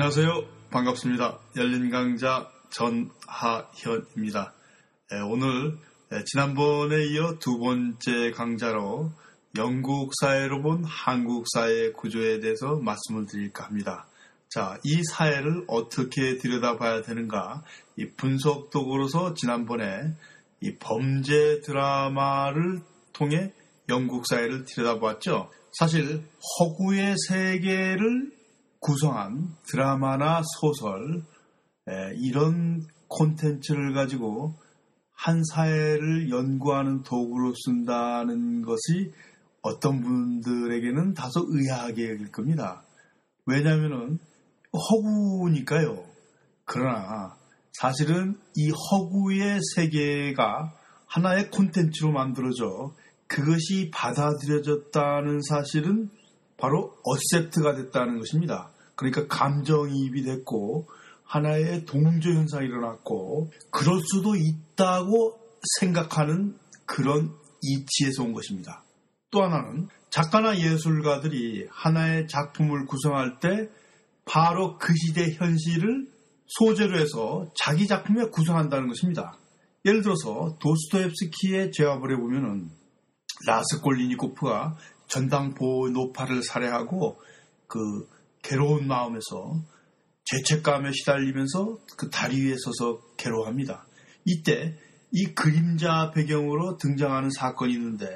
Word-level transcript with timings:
안녕하세요. 0.00 0.44
반갑습니다. 0.70 1.40
열린 1.56 1.90
강자 1.90 2.48
전하현입니다. 2.70 4.52
예, 5.12 5.18
오늘 5.22 5.76
예, 6.12 6.22
지난번에 6.24 7.04
이어 7.06 7.40
두 7.40 7.58
번째 7.58 8.30
강좌로 8.30 9.10
영국 9.56 10.12
사회로 10.20 10.62
본 10.62 10.84
한국 10.84 11.46
사회 11.52 11.90
구조에 11.90 12.38
대해서 12.38 12.76
말씀을 12.76 13.26
드릴까 13.26 13.64
합니다. 13.64 14.06
자, 14.48 14.78
이 14.84 15.02
사회를 15.02 15.64
어떻게 15.66 16.38
들여다봐야 16.38 17.02
되는가? 17.02 17.64
이 17.96 18.06
분석 18.10 18.70
도구로서 18.70 19.34
지난번에 19.34 20.14
이 20.60 20.76
범죄 20.76 21.60
드라마를 21.62 22.82
통해 23.12 23.52
영국 23.88 24.28
사회를 24.28 24.64
들여다보았죠. 24.64 25.50
사실 25.72 26.22
허구의 26.60 27.16
세계를 27.26 28.37
구성한 28.80 29.56
드라마나 29.66 30.42
소설 30.60 31.24
이런 32.16 32.86
콘텐츠를 33.08 33.94
가지고 33.94 34.54
한 35.12 35.42
사회를 35.52 36.30
연구하는 36.30 37.02
도구로 37.02 37.54
쓴다는 37.64 38.62
것이 38.62 39.12
어떤 39.62 40.00
분들에게는 40.00 41.14
다소 41.14 41.46
의아하게 41.48 42.10
여길 42.10 42.30
겁니다. 42.30 42.84
왜냐하면 43.46 44.18
허구니까요. 44.72 46.04
그러나 46.64 47.36
사실은 47.72 48.38
이 48.54 48.70
허구의 48.70 49.58
세계가 49.74 50.74
하나의 51.06 51.50
콘텐츠로 51.50 52.12
만들어져 52.12 52.94
그것이 53.26 53.90
받아들여졌다는 53.92 55.40
사실은 55.42 56.10
바로 56.56 56.94
어셉트가 57.04 57.74
됐다는 57.74 58.18
것입니다. 58.18 58.70
그러니까 58.98 59.28
감정이입이 59.28 60.24
됐고 60.24 60.88
하나의 61.22 61.84
동조 61.84 62.30
현상이 62.30 62.66
일어났고 62.66 63.52
그럴 63.70 64.00
수도 64.00 64.34
있다고 64.34 65.38
생각하는 65.78 66.56
그런 66.84 67.32
이치에서 67.62 68.24
온 68.24 68.32
것입니다. 68.32 68.82
또 69.30 69.42
하나는 69.42 69.88
작가나 70.10 70.58
예술가들이 70.58 71.68
하나의 71.70 72.26
작품을 72.26 72.86
구성할 72.86 73.38
때 73.38 73.68
바로 74.24 74.78
그 74.78 74.92
시대 74.96 75.32
현실을 75.32 76.08
소재로 76.46 76.98
해서 76.98 77.46
자기 77.54 77.86
작품에 77.86 78.30
구성한다는 78.30 78.88
것입니다. 78.88 79.38
예를 79.84 80.02
들어서 80.02 80.56
도스토옙스키의 80.58 81.70
제압을 81.72 82.12
해보면은 82.12 82.70
라스콜리니코프가 83.46 84.76
전당포 85.06 85.90
노파를 85.90 86.42
살해하고 86.42 87.20
그 87.68 88.08
괴로운 88.48 88.88
마음에서 88.88 89.62
죄책감에 90.24 90.90
시달리면서 90.92 91.78
그 91.96 92.08
다리 92.10 92.46
위에 92.46 92.56
서서 92.58 93.00
괴로워합니다. 93.16 93.86
이때 94.24 94.74
이 95.12 95.26
그림자 95.34 96.10
배경으로 96.10 96.78
등장하는 96.78 97.30
사건이 97.30 97.72
있는데 97.74 98.06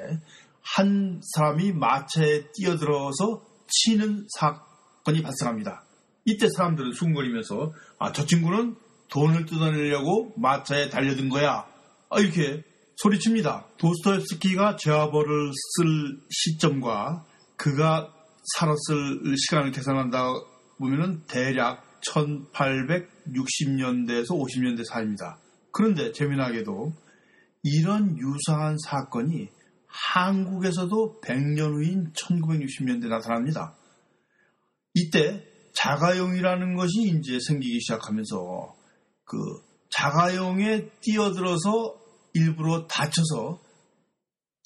한 0.61 1.21
사람이 1.35 1.73
마차에 1.73 2.51
뛰어들어서 2.53 3.45
치는 3.67 4.27
사건이 4.37 5.21
발생합니다. 5.21 5.83
이때 6.25 6.47
사람들은 6.49 6.93
수군거리면서 6.93 7.73
아, 7.99 8.11
저 8.11 8.25
친구는 8.25 8.75
돈을 9.09 9.45
뜯어내려고 9.45 10.33
마차에 10.37 10.89
달려든 10.89 11.29
거야. 11.29 11.67
아, 12.09 12.19
이렇게 12.19 12.63
소리칩니다. 12.95 13.67
도스토옙스키가 13.77 14.77
제아벌을 14.77 15.51
쓸 15.53 16.19
시점과 16.29 17.25
그가 17.57 18.11
살았을 18.55 19.35
시간을 19.37 19.71
계산한다 19.71 20.33
보면은 20.77 21.23
대략 21.27 21.83
1860년대에서 22.01 24.29
50년대 24.29 24.85
사이입니다. 24.85 25.39
그런데 25.71 26.11
재미나게도 26.11 26.93
이런 27.63 28.15
유사한 28.17 28.77
사건이 28.77 29.49
한국에서도 29.87 31.21
100년 31.23 31.73
후인 31.73 32.11
1960년대 32.13 33.05
에 33.05 33.09
나타납니다. 33.09 33.75
이때 34.93 35.43
자가용이라는 35.75 36.75
것이 36.75 37.17
이제 37.17 37.39
생기기 37.39 37.79
시작하면서 37.79 38.75
그 39.25 39.37
자가용에 39.89 40.89
뛰어들어서 41.01 41.95
일부러 42.33 42.85
다쳐서 42.87 43.59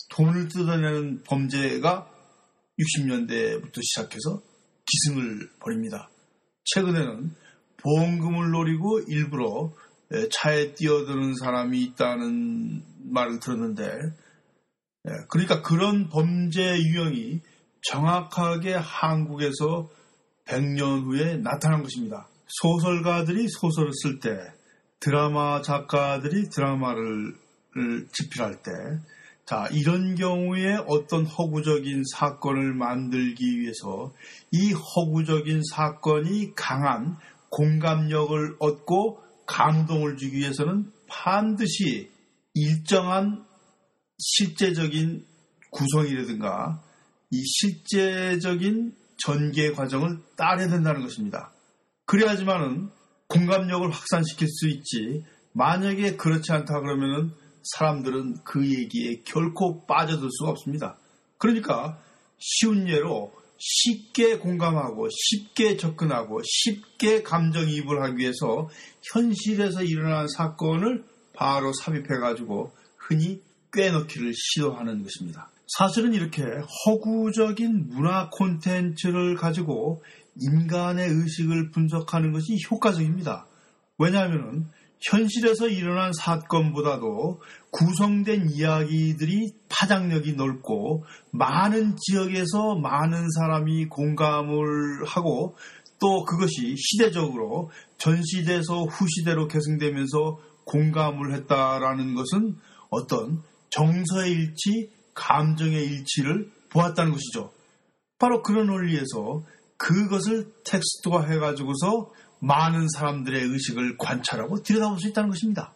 돈을 0.10 0.48
뜯어내는 0.48 1.24
범죄가 1.24 2.10
60년대부터 2.80 3.82
시작해서 3.84 4.42
기승을 4.86 5.50
벌입니다. 5.60 6.10
최근에는 6.66 7.36
보험금을 7.78 8.52
노리고 8.52 9.00
일부러 9.08 9.72
차에 10.32 10.74
뛰어드는 10.74 11.36
사람이 11.36 11.82
있다는 11.84 12.84
말을 13.12 13.40
들었는데, 13.40 14.00
그러니까 15.30 15.62
그런 15.62 16.10
범죄 16.10 16.78
유형이 16.78 17.42
정확하게 17.90 18.74
한국에서 18.74 19.90
100년 20.46 21.06
후에 21.06 21.38
나타난 21.38 21.84
것입니다. 21.84 22.28
소설가들이 22.48 23.48
소설을 23.50 23.92
쓸 23.94 24.20
때, 24.20 24.38
드라마 25.00 25.62
작가들이 25.62 26.50
드라마를 26.50 27.36
집필할 28.12 28.62
때, 28.64 28.72
자, 29.48 29.66
이런 29.72 30.16
경우에 30.16 30.76
어떤 30.88 31.26
허구적인 31.26 32.04
사건을 32.12 32.74
만들기 32.74 33.62
위해서 33.62 34.14
이 34.52 34.74
허구적인 34.74 35.62
사건이 35.72 36.54
강한 36.54 37.16
공감력을 37.50 38.58
얻고 38.60 39.24
감동을 39.46 40.18
주기 40.18 40.40
위해서는 40.40 40.92
반드시 41.08 42.12
일정한 42.56 43.46
실제적인 44.18 45.26
구성이라든가 45.72 46.84
이 47.32 47.42
실제적인 47.46 48.96
전개 49.18 49.72
과정을 49.72 50.20
따라야 50.36 50.68
된다는 50.68 51.04
것입니다. 51.04 51.54
그래야지만은 52.06 52.90
공감력을 53.30 53.90
확산시킬 53.90 54.46
수 54.50 54.68
있지. 54.68 55.24
만약에 55.54 56.18
그렇지 56.18 56.52
않다 56.52 56.82
그러면은 56.82 57.32
사람들은 57.76 58.44
그 58.44 58.66
얘기에 58.68 59.22
결코 59.26 59.86
빠져들 59.86 60.30
수가 60.32 60.52
없습니다. 60.52 60.98
그러니까 61.38 62.00
쉬운 62.38 62.88
예로 62.88 63.32
쉽게 63.58 64.38
공감하고 64.38 65.10
쉽게 65.10 65.78
접근하고 65.78 66.42
쉽게 66.44 67.24
감정이입을 67.24 68.04
하기 68.04 68.18
위해서 68.18 68.70
현실에서 69.12 69.84
일어난 69.84 70.28
사건을 70.28 71.04
바로 71.34 71.72
삽입해가지고 71.74 72.72
흔히 72.98 73.42
꿰넣기를 73.74 74.34
시도하는 74.36 75.04
것입니다. 75.04 75.50
사실은 75.68 76.14
이렇게 76.14 76.44
허구적인 76.44 77.90
문화 77.90 78.30
콘텐츠를 78.30 79.36
가지고 79.36 80.04
인간의 80.40 81.10
의식을 81.10 81.72
분석하는 81.72 82.32
것이 82.32 82.58
효과적입니다. 82.70 83.48
왜냐하면 83.98 84.70
현실에서 85.02 85.68
일어난 85.68 86.12
사건보다도 86.14 87.42
구성된 87.72 88.50
이야기들이 88.52 89.54
파장력이 89.70 90.34
넓고 90.34 91.06
많은 91.32 91.96
지역에서 91.98 92.76
많은 92.76 93.30
사람이 93.30 93.88
공감을 93.88 95.06
하고 95.06 95.56
또 96.00 96.24
그것이 96.26 96.76
시대적으로 96.78 97.72
전시대에서 97.98 98.84
후시대로 98.84 99.48
계승되면서 99.48 100.40
공감을 100.66 101.34
했다라는 101.34 102.16
것은 102.16 102.56
어떤 102.90 103.42
정서의 103.70 104.32
일치, 104.32 104.90
감정의 105.14 105.86
일치를 105.86 106.52
보았다는 106.70 107.12
것이죠. 107.12 107.52
바로 108.20 108.42
그런 108.42 108.70
원리에서 108.70 109.44
그것을 109.78 110.52
텍스트화 110.66 111.24
해가지고서 111.28 112.12
많은 112.40 112.88
사람들의 112.90 113.42
의식을 113.42 113.98
관찰하고 113.98 114.64
들여다볼 114.64 115.00
수 115.00 115.08
있다는 115.08 115.30
것입니다. 115.30 115.74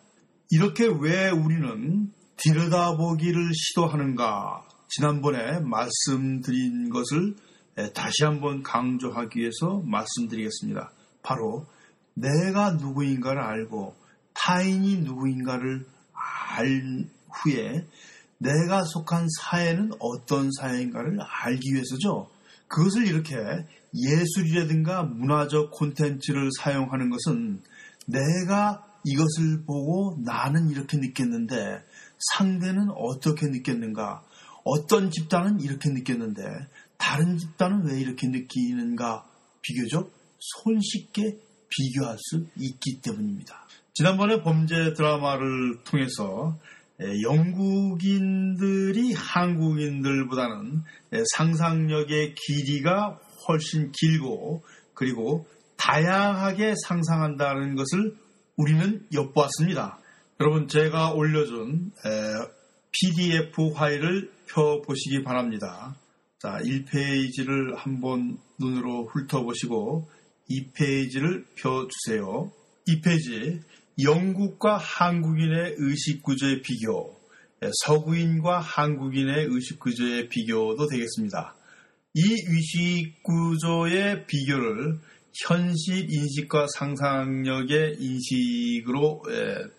이렇게 0.50 0.86
왜 0.86 1.30
우리는 1.30 2.12
들여다보기를 2.38 3.52
시도하는가? 3.54 4.68
지난번에 4.90 5.60
말씀드린 5.62 6.90
것을 6.90 7.36
다시 7.94 8.26
한번 8.26 8.62
강조하기 8.62 9.40
위해서 9.40 9.82
말씀드리겠습니다. 9.86 10.92
바로 11.24 11.66
내가 12.14 12.72
누구인가를 12.72 13.42
알고 13.42 13.96
타인이 14.34 14.98
누구인가를 14.98 15.86
알 16.14 17.06
후에 17.30 17.88
내가 18.38 18.84
속한 18.84 19.28
사회는 19.40 19.92
어떤 20.00 20.50
사회인가를 20.60 21.20
알기 21.22 21.74
위해서죠. 21.74 22.30
그것을 22.68 23.08
이렇게 23.08 23.38
예술이라든가 23.94 25.04
문화적 25.04 25.72
콘텐츠를 25.72 26.50
사용하는 26.60 27.10
것은 27.10 27.62
내가 28.08 28.86
이것을 29.04 29.64
보고 29.66 30.18
나는 30.24 30.70
이렇게 30.70 30.98
느꼈는데 30.98 31.84
상대는 32.36 32.90
어떻게 32.96 33.48
느꼈는가? 33.48 34.24
어떤 34.64 35.10
집단은 35.10 35.60
이렇게 35.60 35.90
느꼈는데 35.90 36.44
다른 36.98 37.38
집단은 37.38 37.88
왜 37.88 38.00
이렇게 38.00 38.28
느끼는가? 38.28 39.26
비교적 39.62 40.12
손쉽게 40.40 41.38
비교할 41.70 42.18
수 42.20 42.46
있기 42.58 43.02
때문입니다. 43.02 43.68
지난번에 43.94 44.42
범죄 44.42 44.94
드라마를 44.94 45.84
통해서 45.84 46.58
영국인들이 47.24 49.14
한국인들보다는 49.14 50.84
상상력의 51.36 52.36
길이가 52.36 53.20
훨씬 53.48 53.92
길고 53.92 54.64
그리고 54.94 55.48
다양하게 55.78 56.76
상상한다는 56.88 57.76
것을 57.76 58.16
우리는 58.56 59.06
엿보았습니다. 59.14 60.00
여러분 60.40 60.68
제가 60.68 61.14
올려준 61.14 61.92
PDF 62.92 63.74
파일을 63.74 64.32
펴보시기 64.48 65.24
바랍니다. 65.24 65.96
자, 66.40 66.58
1페이지를 66.64 67.76
한번 67.78 68.38
눈으로 68.60 69.08
훑어보시고 69.08 70.10
2페이지를 70.50 71.46
펴주세요. 71.56 72.52
2페이지 72.88 73.62
영국과 74.04 74.78
한국인의 74.78 75.76
의식구조의 75.78 76.62
비교 76.64 77.16
서구인과 77.86 78.60
한국인의 78.60 79.46
의식구조의 79.50 80.30
비교도 80.30 80.88
되겠습니다. 80.88 81.56
이 82.14 82.22
의식 82.22 83.24
구조의 83.24 84.26
비교를 84.28 85.00
현실 85.46 86.12
인식과 86.12 86.68
상상력의 86.78 87.96
인식으로 88.00 89.24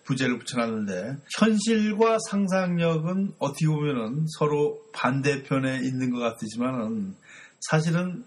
부제를 0.03 0.39
붙여놨는데 0.39 1.17
현실과 1.37 2.17
상상력은 2.29 3.33
어떻게 3.37 3.67
보면 3.67 4.25
서로 4.39 4.81
반대편에 4.93 5.81
있는 5.83 6.09
것 6.09 6.19
같지만은 6.19 7.15
사실은 7.69 8.25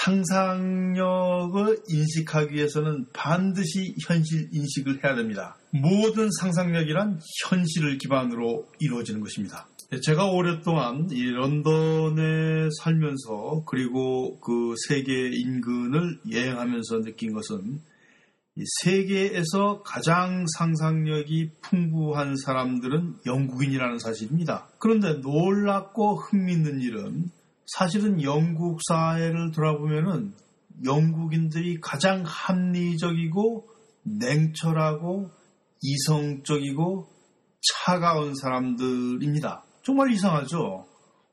상상력을 0.00 1.78
인식하기 1.86 2.54
위해서는 2.54 3.06
반드시 3.12 3.94
현실 4.06 4.48
인식을 4.50 5.04
해야 5.04 5.14
됩니다. 5.14 5.56
모든 5.70 6.30
상상력이란 6.40 7.20
현실을 7.44 7.98
기반으로 7.98 8.66
이루어지는 8.80 9.20
것입니다. 9.20 9.68
제가 10.00 10.30
오랫동안 10.30 11.06
이 11.10 11.22
런던에 11.22 12.70
살면서 12.80 13.64
그리고 13.66 14.40
그 14.40 14.74
세계 14.88 15.28
인근을 15.28 16.18
여행하면서 16.30 17.02
느낀 17.02 17.34
것은 17.34 17.82
세계에서 18.80 19.82
가장 19.82 20.46
상상력이 20.56 21.50
풍부한 21.60 22.36
사람들은 22.36 23.16
영국인이라는 23.26 23.98
사실입니다. 23.98 24.68
그런데 24.78 25.14
놀랍고 25.14 26.16
흥미있는 26.16 26.80
일은 26.80 27.30
사실은 27.66 28.22
영국 28.22 28.80
사회를 28.88 29.50
돌아보면은 29.52 30.32
영국인들이 30.86 31.80
가장 31.82 32.24
합리적이고 32.24 33.68
냉철하고 34.04 35.30
이성적이고 35.82 37.08
차가운 37.60 38.34
사람들입니다. 38.34 39.64
정말 39.82 40.12
이상하죠? 40.12 40.86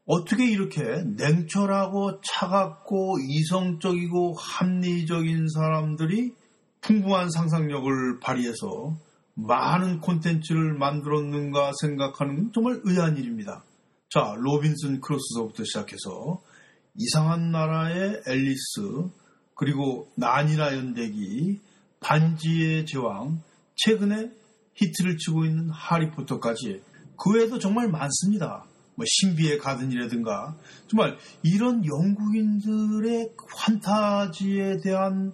어떻게 0.05 0.49
이렇게 0.49 0.81
냉철하고 1.05 2.21
차갑고 2.21 3.17
이성적이고 3.19 4.33
합리적인 4.33 5.47
사람들이 5.49 6.33
풍부한 6.81 7.29
상상력을 7.29 8.19
발휘해서 8.19 8.97
많은 9.35 9.99
콘텐츠를 9.99 10.73
만들었는가 10.73 11.71
생각하는 11.81 12.35
건 12.35 12.51
정말 12.53 12.81
의아한 12.83 13.17
일입니다. 13.17 13.63
자, 14.09 14.35
로빈슨 14.39 14.99
크루소서부터 15.01 15.63
시작해서 15.63 16.41
이상한 16.95 17.51
나라의 17.51 18.23
앨리스, 18.27 19.09
그리고 19.53 20.09
나니아 20.15 20.75
연대기, 20.75 21.59
반지의 21.99 22.85
제왕, 22.87 23.43
최근에 23.75 24.31
히트를 24.73 25.17
치고 25.17 25.45
있는 25.45 25.69
하리포터까지 25.69 26.81
그 27.19 27.35
외에도 27.35 27.59
정말 27.59 27.87
많습니다. 27.89 28.65
뭐 28.95 29.05
신비의 29.07 29.59
가든이라든가 29.59 30.57
정말 30.87 31.17
이런 31.43 31.83
영국인들의 31.85 33.33
환타지에 33.55 34.81
대한 34.81 35.33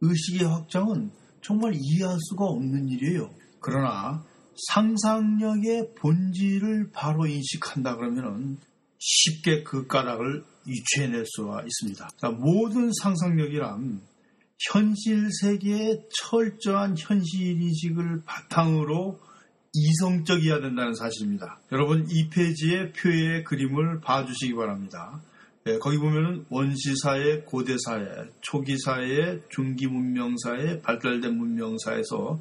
의식의 0.00 0.46
확장은 0.46 1.10
정말 1.42 1.72
이해할 1.74 2.16
수가 2.28 2.44
없는 2.44 2.88
일이에요. 2.88 3.30
그러나 3.60 4.24
상상력의 4.68 5.94
본질을 5.94 6.90
바로 6.92 7.26
인식한다 7.26 7.96
그러면 7.96 8.58
쉽게 8.98 9.62
그 9.62 9.86
까닭을 9.86 10.44
유추해낼 10.66 11.24
수가 11.26 11.62
있습니다. 11.62 12.08
자, 12.18 12.28
모든 12.28 12.90
상상력이란 13.02 14.02
현실 14.70 15.30
세계의 15.40 16.06
철저한 16.12 16.96
현실 16.98 17.62
인식을 17.62 18.24
바탕으로 18.26 19.18
이성적이어야 19.72 20.60
된다는 20.60 20.94
사실입니다. 20.94 21.60
여러분 21.70 22.06
이 22.08 22.28
페이지의 22.28 22.92
표의 22.92 23.44
그림을 23.44 24.00
봐주시기 24.00 24.54
바랍니다. 24.54 25.22
예, 25.66 25.78
거기 25.78 25.98
보면은 25.98 26.44
원시사회, 26.48 27.42
고대사회, 27.42 28.30
초기사회, 28.40 29.40
중기문명사회, 29.50 30.80
발달된 30.80 31.36
문명사에서 31.36 32.40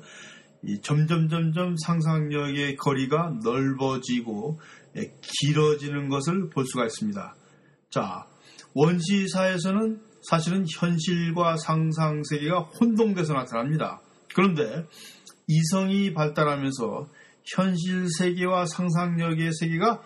점점 0.82 1.30
점점 1.30 1.76
상상력의 1.86 2.78
거리가 2.78 3.40
넓어지고 3.44 4.60
예, 4.98 5.14
길어지는 5.22 6.10
것을 6.10 6.50
볼 6.50 6.66
수가 6.66 6.86
있습니다. 6.86 7.36
자, 7.92 8.26
원시사에서는 8.74 10.02
사실은 10.22 10.66
현실과 10.68 11.58
상상 11.58 12.24
세계가 12.24 12.60
혼동돼서 12.60 13.34
나타납니다. 13.34 14.02
그런데 14.34 14.86
이성이 15.48 16.14
발달하면서 16.14 17.08
현실 17.46 18.08
세계와 18.18 18.66
상상력의 18.66 19.52
세계가 19.60 20.02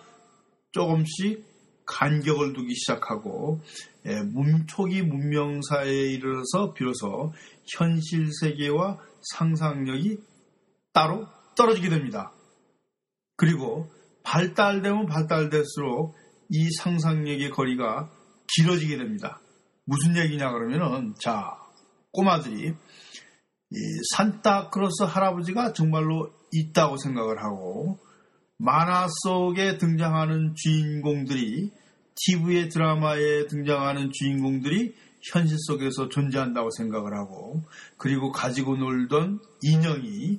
조금씩 0.72 1.44
간격을 1.86 2.52
두기 2.54 2.74
시작하고 2.74 3.60
예, 4.06 4.20
초기 4.66 5.02
문명사에 5.02 5.90
이르러서 5.90 6.74
비로소 6.74 7.32
현실 7.66 8.30
세계와 8.40 8.98
상상력이 9.32 10.18
따로 10.92 11.26
떨어지게 11.56 11.88
됩니다. 11.88 12.32
그리고 13.36 13.90
발달되면 14.22 15.06
발달될수록 15.06 16.14
이 16.50 16.70
상상력의 16.78 17.50
거리가 17.50 18.10
길어지게 18.54 18.96
됩니다. 18.96 19.40
무슨 19.84 20.16
얘기냐 20.16 20.50
그러면은 20.52 21.14
자 21.20 21.58
꼬마들이 22.12 22.74
산타크로스 24.14 25.02
할아버지가 25.04 25.72
정말로 25.72 26.30
있다고 26.54 26.96
생각을 26.96 27.42
하고 27.42 27.98
만화 28.56 29.08
속에 29.24 29.78
등장하는 29.78 30.54
주인공들이 30.54 31.70
TV의 32.16 32.68
드라마에 32.68 33.46
등장하는 33.48 34.10
주인공들이 34.12 34.94
현실 35.32 35.56
속에서 35.58 36.08
존재한다고 36.08 36.70
생각을 36.76 37.16
하고 37.16 37.64
그리고 37.96 38.30
가지고 38.30 38.76
놀던 38.76 39.40
인형이 39.62 40.38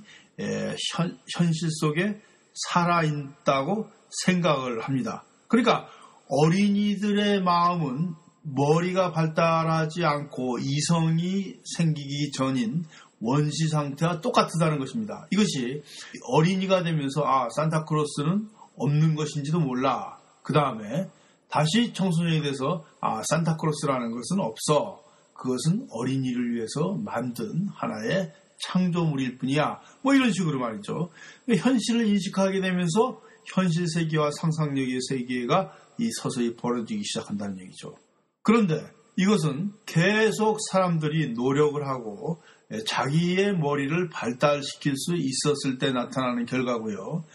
현, 0.95 1.19
현실 1.36 1.69
속에 1.72 2.22
살아있다고 2.69 3.89
생각을 4.25 4.81
합니다. 4.81 5.25
그러니까 5.48 5.88
어린이들의 6.29 7.41
마음은 7.41 8.13
머리가 8.43 9.12
발달하지 9.12 10.05
않고 10.05 10.60
이성이 10.60 11.55
생기기 11.77 12.31
전인 12.31 12.86
원시 13.22 13.67
상태와 13.69 14.22
똑같다는 14.22 14.79
것입니다. 14.79 15.27
이것이 15.31 15.84
어린이가 16.24 16.84
되면서 16.84 17.24
아 17.25 17.50
산타크로스는 17.50 18.50
없는 18.77 19.15
것인지도 19.15 19.60
몰라. 19.60 20.17
그 20.43 20.53
다음에 20.53 21.10
다시 21.50 21.93
청소년이 21.93 22.41
돼서 22.41 22.86
아 23.00 23.22
산타크로스라는 23.29 24.12
것은 24.12 24.39
없어. 24.39 25.01
그것은 25.34 25.88
어린이를 25.91 26.55
위해서 26.55 26.93
만든 27.03 27.67
하나의 27.74 28.34
창조물일 28.57 29.38
뿐이야. 29.38 29.79
뭐 30.01 30.13
이런 30.13 30.31
식으로 30.31 30.60
말이죠. 30.60 31.10
현실을 31.48 32.07
인식하게 32.07 32.62
되면서 32.62 33.22
현실 33.45 33.88
세계와 33.88 34.31
상상력의 34.31 35.00
세계가 35.10 35.72
이 36.00 36.10
서서히 36.22 36.55
벌어지기 36.55 37.03
시작한다는 37.03 37.60
얘기죠. 37.60 37.95
그런데 38.41 38.81
이것은 39.17 39.72
계속 39.86 40.57
사람들이 40.72 41.34
노력을 41.34 41.86
하고 41.88 42.41
자기의 42.86 43.57
머리를 43.57 44.10
발달시킬 44.10 44.93
수 44.95 45.15
있었을 45.15 45.77
때 45.77 45.91
나타나는 45.91 46.45
결과고요. 46.45 47.25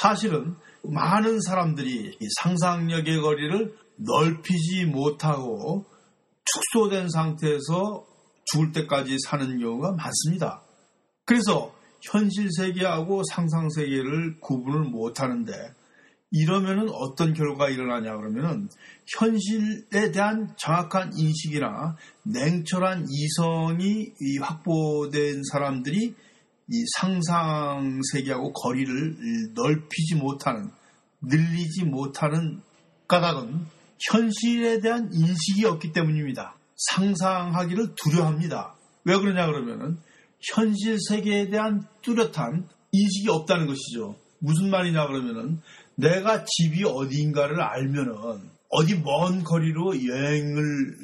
사실은 0.00 0.54
많은 0.82 1.40
사람들이 1.40 2.18
상상력의 2.42 3.20
거리를 3.20 3.74
넓히지 3.96 4.86
못하고 4.86 5.86
축소된 6.44 7.08
상태에서 7.08 8.04
죽을 8.46 8.72
때까지 8.72 9.16
사는 9.26 9.58
경우가 9.58 9.92
많습니다. 9.92 10.62
그래서 11.24 11.74
현실 12.02 12.48
세계하고 12.52 13.22
상상 13.30 13.70
세계를 13.70 14.40
구분을 14.40 14.90
못 14.90 15.20
하는데 15.20 15.52
이러면은 16.36 16.88
어떤 16.90 17.32
결과가 17.32 17.70
일어나냐 17.70 18.16
그러면은 18.16 18.68
현실에 19.06 20.10
대한 20.12 20.52
정확한 20.58 21.12
인식이나 21.16 21.96
냉철한 22.24 23.06
이성이 23.08 24.12
확보된 24.40 25.42
사람들이 25.52 26.12
이 26.70 26.84
상상 26.98 28.00
세계하고 28.10 28.52
거리를 28.52 29.16
넓히지 29.54 30.16
못하는 30.16 30.72
늘리지 31.22 31.84
못하는 31.84 32.60
까닭은 33.06 33.66
현실에 34.10 34.80
대한 34.80 35.10
인식이 35.12 35.64
없기 35.66 35.92
때문입니다. 35.92 36.56
상상하기를 36.76 37.94
두려워합니다. 37.94 38.74
왜 39.04 39.16
그러냐 39.16 39.46
그러면은 39.46 39.98
현실 40.52 40.98
세계에 41.08 41.48
대한 41.48 41.86
뚜렷한 42.02 42.68
인식이 42.90 43.28
없다는 43.30 43.68
것이죠. 43.68 44.16
무슨 44.40 44.70
말이냐 44.70 45.06
그러면은 45.06 45.60
내가 45.96 46.44
집이 46.44 46.84
어디인가를 46.84 47.60
알면은 47.60 48.14
어디 48.68 48.96
먼 48.96 49.44
거리로 49.44 50.04
여행을 50.06 50.96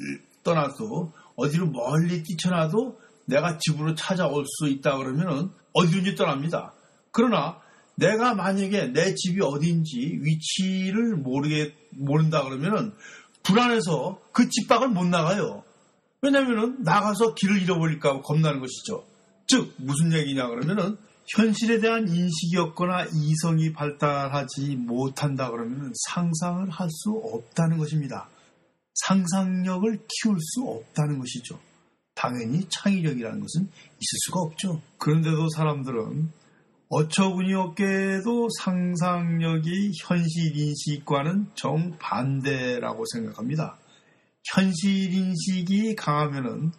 떠나서 0.43 1.11
어디로 1.35 1.67
멀리 1.67 2.23
뛰쳐나도 2.23 2.99
내가 3.25 3.57
집으로 3.57 3.95
찾아올 3.95 4.45
수 4.45 4.67
있다 4.67 4.97
그러면은 4.97 5.49
어디든지 5.73 6.15
떠납니다. 6.15 6.73
그러나 7.11 7.59
내가 7.95 8.33
만약에 8.33 8.87
내 8.87 9.13
집이 9.15 9.41
어디인지 9.41 10.19
위치를 10.21 11.15
모르게 11.15 11.75
모른다 11.91 12.43
그러면은 12.43 12.93
불안해서 13.43 14.19
그 14.31 14.49
집 14.49 14.67
밖을 14.67 14.89
못 14.89 15.05
나가요. 15.05 15.63
왜냐면은 16.21 16.83
나가서 16.83 17.33
길을 17.35 17.61
잃어버릴까 17.61 18.21
겁나는 18.21 18.59
것이죠. 18.59 19.05
즉 19.47 19.73
무슨 19.77 20.13
얘기냐 20.13 20.47
그러면은 20.47 20.97
현실에 21.27 21.79
대한 21.79 22.07
인식이 22.07 22.57
없거나 22.57 23.05
이성이 23.05 23.71
발달하지 23.73 24.75
못한다 24.75 25.49
그러면 25.49 25.93
상상을 26.09 26.69
할 26.69 26.89
수 26.89 27.11
없다는 27.11 27.77
것입니다. 27.77 28.29
상상력을 28.93 29.99
키울 30.07 30.37
수 30.39 30.63
없다는 30.63 31.19
것이죠. 31.19 31.59
당연히 32.15 32.67
창의력이라는 32.69 33.39
것은 33.39 33.61
있을 33.63 34.17
수가 34.25 34.41
없죠. 34.41 34.81
그런데도 34.97 35.47
사람들은 35.55 36.31
어처구니 36.89 37.53
없게도 37.53 38.49
상상력이 38.59 39.93
현실 40.03 40.57
인식과는 40.57 41.51
정반대라고 41.55 43.05
생각합니다. 43.13 43.77
현실 44.53 45.13
인식이 45.13 45.95
강하면은 45.95 46.73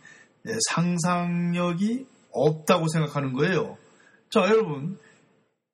상상력이 0.69 2.07
없다고 2.31 2.89
생각하는 2.89 3.33
거예요. 3.33 3.79
자, 4.33 4.49
여러분. 4.49 4.97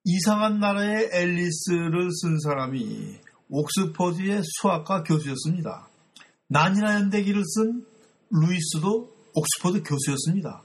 이상한 0.02 0.58
나라의 0.58 1.10
앨리스를 1.12 2.10
쓴 2.10 2.40
사람이 2.40 3.14
옥스퍼드의 3.50 4.42
수학과 4.42 5.04
교수였습니다. 5.04 5.88
난이나 6.48 6.94
연대기를 6.96 7.40
쓴 7.44 7.86
루이스도 8.30 9.14
옥스퍼드 9.32 9.84
교수였습니다. 9.84 10.62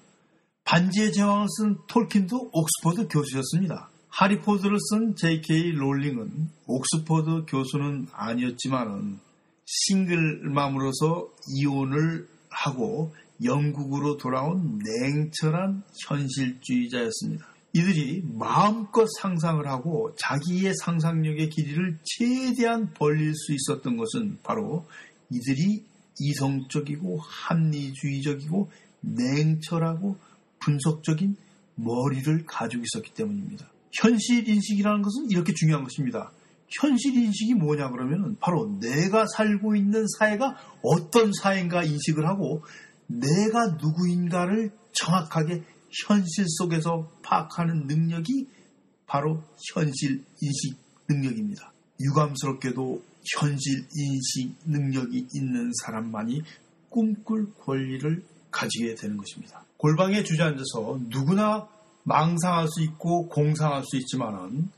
반지의 0.63 1.13
제왕을 1.13 1.47
쓴 1.55 1.77
톨킨도 1.87 2.49
옥스퍼드 2.51 3.09
교수였습니다. 3.09 3.91
하리포드를 4.09 4.75
쓴 4.89 5.15
J.K. 5.15 5.73
롤링은 5.73 6.49
옥스퍼드 6.65 7.45
교수는 7.47 8.07
아니었지만은 8.11 9.19
싱글맘으로서 9.65 11.29
이혼을 11.59 12.27
하고 12.49 13.13
영국으로 13.43 14.17
돌아온 14.17 14.79
냉철한 14.79 15.83
현실주의자였습니다. 16.07 17.52
이들이 17.73 18.23
마음껏 18.33 19.07
상상을 19.19 19.65
하고 19.67 20.15
자기의 20.19 20.73
상상력의 20.83 21.49
길이를 21.49 21.97
최대한 22.03 22.93
벌릴 22.93 23.33
수 23.33 23.53
있었던 23.53 23.97
것은 23.97 24.37
바로 24.43 24.85
이들이 25.31 25.83
이성적이고 26.19 27.19
합리주의적이고 27.19 28.69
냉철하고 29.01 30.17
분석적인 30.59 31.35
머리를 31.75 32.45
가지고 32.45 32.83
있었기 32.83 33.15
때문입니다. 33.15 33.67
현실 33.91 34.47
인식이라는 34.47 35.01
것은 35.01 35.31
이렇게 35.31 35.53
중요한 35.53 35.83
것입니다. 35.83 36.31
현실 36.79 37.15
인식이 37.15 37.55
뭐냐 37.55 37.89
그러면 37.89 38.37
바로 38.39 38.77
내가 38.79 39.25
살고 39.35 39.75
있는 39.75 40.05
사회가 40.19 40.57
어떤 40.83 41.31
사회인가 41.33 41.83
인식을 41.83 42.27
하고 42.27 42.63
내가 43.07 43.77
누구인가를 43.81 44.71
정확하게 44.93 45.63
현실 46.05 46.45
속에서 46.47 47.11
파악하는 47.23 47.87
능력이 47.87 48.47
바로 49.05 49.43
현실 49.73 50.23
인식 50.41 50.77
능력입니다. 51.07 51.71
유감스럽게도 51.99 53.03
현실 53.37 53.85
인식 53.95 54.55
능력이 54.65 55.27
있는 55.33 55.71
사람만이 55.83 56.41
꿈꿀 56.89 57.53
권리를 57.55 58.23
가지게 58.51 58.95
되는 58.95 59.17
것입니다. 59.17 59.63
골방에 59.77 60.23
주저앉아서 60.23 60.99
누구나 61.09 61.67
망상할 62.03 62.67
수 62.67 62.81
있고 62.83 63.27
공상할 63.27 63.83
수 63.83 63.97
있지만은 63.97 64.69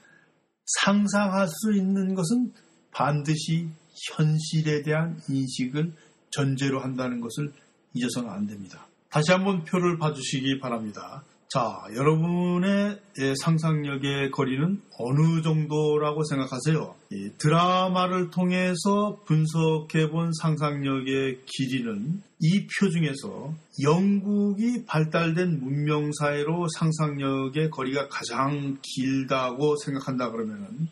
상상할 0.83 1.47
수 1.47 1.73
있는 1.75 2.15
것은 2.15 2.53
반드시 2.91 3.69
현실에 4.15 4.83
대한 4.83 5.19
인식을 5.29 5.93
전제로 6.29 6.81
한다는 6.81 7.21
것을 7.21 7.53
잊어서는 7.93 8.29
안 8.29 8.47
됩니다. 8.47 8.87
다시 9.15 9.31
한번 9.31 9.63
표를 9.63 9.97
봐주시기 9.97 10.59
바랍니다. 10.59 11.23
자, 11.47 11.81
여러분의 11.95 12.99
상상력의 13.41 14.29
거리는 14.31 14.81
어느 14.99 15.41
정도라고 15.41 16.25
생각하세요? 16.25 16.93
드라마를 17.37 18.29
통해서 18.29 19.17
분석해 19.25 20.09
본 20.09 20.33
상상력의 20.41 21.43
길이는 21.45 22.21
이 22.41 22.67
표 22.67 22.89
중에서 22.89 23.53
영국이 23.83 24.83
발달된 24.85 25.61
문명 25.61 26.11
사회로 26.11 26.67
상상력의 26.77 27.69
거리가 27.69 28.09
가장 28.09 28.79
길다고 28.81 29.77
생각한다 29.77 30.29
그러면 30.31 30.89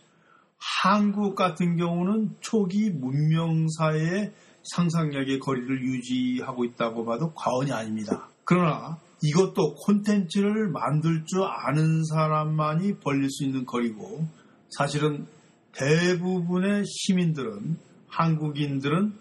한국 0.82 1.36
같은 1.36 1.76
경우는 1.76 2.38
초기 2.40 2.90
문명 2.90 3.68
사회의 3.78 4.32
상상력의 4.64 5.40
거리를 5.40 5.84
유지하고 5.84 6.66
있다고 6.66 7.06
봐도 7.06 7.34
과언이 7.34 7.72
아닙니다. 7.72 8.30
그러나 8.46 8.98
이것도 9.22 9.76
콘텐츠를 9.76 10.70
만들 10.70 11.24
줄 11.26 11.44
아는 11.44 12.04
사람만이 12.04 13.00
벌릴 13.00 13.30
수 13.30 13.46
있는 13.46 13.66
거리고 13.66 14.28
사실은 14.70 15.26
대부분의 15.74 16.84
시민들은 16.86 17.78
한국인들은 18.08 19.14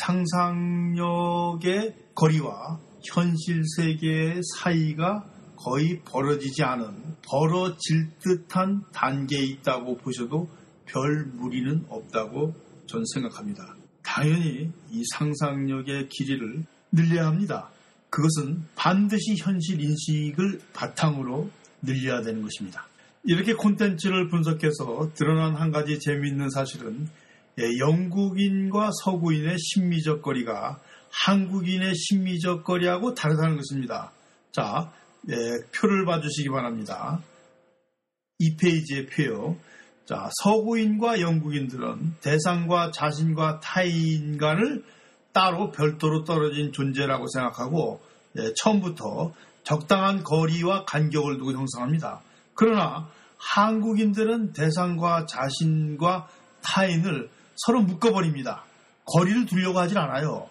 상상력의 0.00 1.94
거리와 2.14 2.78
현실 3.02 3.62
세계의 3.76 4.40
사이가 4.56 5.24
거의 5.56 6.00
벌어지지 6.04 6.62
않은 6.62 7.16
벌어질 7.28 8.10
듯한 8.20 8.82
단계에 8.92 9.42
있다고 9.42 9.96
보셔도 9.96 10.48
별 10.86 11.24
무리는 11.26 11.84
없다고 11.88 12.54
전 12.86 13.02
생각합니다. 13.14 13.83
당연히 14.14 14.70
이 14.92 15.02
상상력의 15.12 16.08
길이를 16.08 16.62
늘려야 16.92 17.26
합니다. 17.26 17.68
그것은 18.10 18.62
반드시 18.76 19.34
현실 19.36 19.80
인식을 19.80 20.60
바탕으로 20.72 21.50
늘려야 21.82 22.22
되는 22.22 22.40
것입니다. 22.40 22.86
이렇게 23.24 23.54
콘텐츠를 23.54 24.28
분석해서 24.28 25.10
드러난 25.14 25.56
한 25.56 25.72
가지 25.72 25.98
재미있는 25.98 26.48
사실은 26.50 27.08
예, 27.58 27.64
영국인과 27.80 28.90
서구인의 29.02 29.56
심미적 29.58 30.22
거리가 30.22 30.80
한국인의 31.10 31.92
심미적 31.96 32.62
거리하고 32.62 33.14
다르다는 33.14 33.56
것입니다. 33.56 34.12
자, 34.52 34.92
예, 35.28 35.34
표를 35.76 36.04
봐주시기 36.04 36.50
바랍니다. 36.50 37.20
이 38.38 38.54
페이지의 38.54 39.06
표요. 39.06 39.56
자, 40.06 40.28
서구인과 40.42 41.20
영국인들은 41.20 42.16
대상과 42.20 42.90
자신과 42.90 43.60
타인 43.60 44.36
간을 44.36 44.84
따로 45.32 45.70
별도로 45.72 46.24
떨어진 46.24 46.72
존재라고 46.72 47.26
생각하고 47.28 48.00
예, 48.38 48.52
처음부터 48.56 49.32
적당한 49.62 50.22
거리와 50.22 50.84
간격을 50.84 51.38
두고 51.38 51.52
형성합니다. 51.52 52.20
그러나 52.54 53.08
한국인들은 53.38 54.52
대상과 54.52 55.26
자신과 55.26 56.28
타인을 56.62 57.30
서로 57.56 57.82
묶어버립니다. 57.82 58.64
거리를 59.06 59.46
두려고 59.46 59.78
하질 59.78 59.98
않아요. 59.98 60.48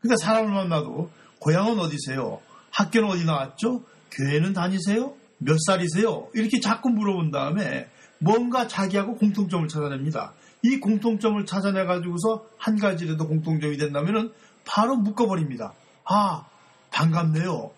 그러니까 0.00 0.16
사람을 0.24 0.52
만나도 0.52 1.10
고향은 1.40 1.78
어디세요? 1.78 2.40
학교는 2.70 3.10
어디 3.10 3.24
나왔죠? 3.24 3.82
교회는 4.10 4.52
다니세요? 4.52 5.14
몇 5.38 5.56
살이세요? 5.66 6.28
이렇게 6.34 6.60
자꾸 6.60 6.90
물어본 6.90 7.30
다음에 7.30 7.88
뭔가 8.24 8.66
자기하고 8.66 9.16
공통점을 9.16 9.68
찾아냅니다. 9.68 10.32
이 10.62 10.78
공통점을 10.80 11.44
찾아내 11.44 11.84
가지고서 11.84 12.46
한 12.56 12.78
가지라도 12.78 13.28
공통점이 13.28 13.76
된다면 13.76 14.32
바로 14.64 14.96
묶어버립니다. 14.96 15.74
아, 16.04 16.46
반갑네요. 16.90 17.70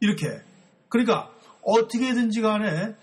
이렇게. 0.00 0.42
그러니까 0.88 1.30
어떻게든지 1.62 2.42
간에 2.42 2.94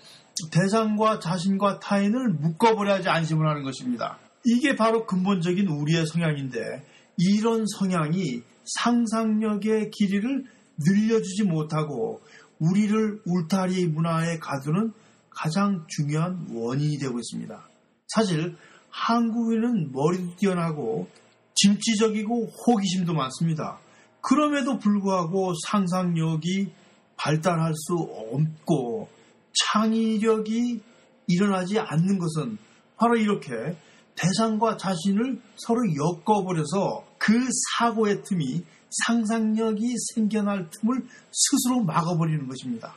대상과 0.52 1.18
자신과 1.18 1.80
타인을 1.80 2.28
묶어버려야지 2.40 3.08
안심을 3.08 3.48
하는 3.48 3.64
것입니다. 3.64 4.18
이게 4.44 4.76
바로 4.76 5.04
근본적인 5.04 5.66
우리의 5.68 6.06
성향인데 6.06 6.84
이런 7.18 7.64
성향이 7.66 8.42
상상력의 8.64 9.90
길이를 9.90 10.44
늘려주지 10.78 11.44
못하고 11.44 12.22
우리를 12.60 13.20
울타리 13.26 13.86
문화에 13.86 14.38
가두는 14.38 14.92
가장 15.34 15.84
중요한 15.88 16.46
원인이 16.50 16.98
되고 16.98 17.18
있습니다. 17.18 17.68
사실 18.08 18.56
한국인은 18.90 19.92
머리도 19.92 20.36
뛰어나고 20.36 21.08
진취적이고 21.54 22.46
호기심도 22.66 23.14
많습니다. 23.14 23.78
그럼에도 24.20 24.78
불구하고 24.78 25.52
상상력이 25.68 26.72
발달할 27.16 27.72
수 27.74 27.94
없고 27.94 29.08
창의력이 29.54 30.80
일어나지 31.28 31.78
않는 31.78 32.18
것은 32.18 32.58
바로 32.96 33.16
이렇게 33.16 33.76
대상과 34.16 34.76
자신을 34.76 35.40
서로 35.56 35.80
엮어버려서 35.94 37.04
그 37.18 37.32
사고의 37.78 38.22
틈이 38.22 38.62
상상력이 39.06 39.94
생겨날 40.14 40.68
틈을 40.70 41.06
스스로 41.32 41.82
막아버리는 41.82 42.46
것입니다. 42.46 42.94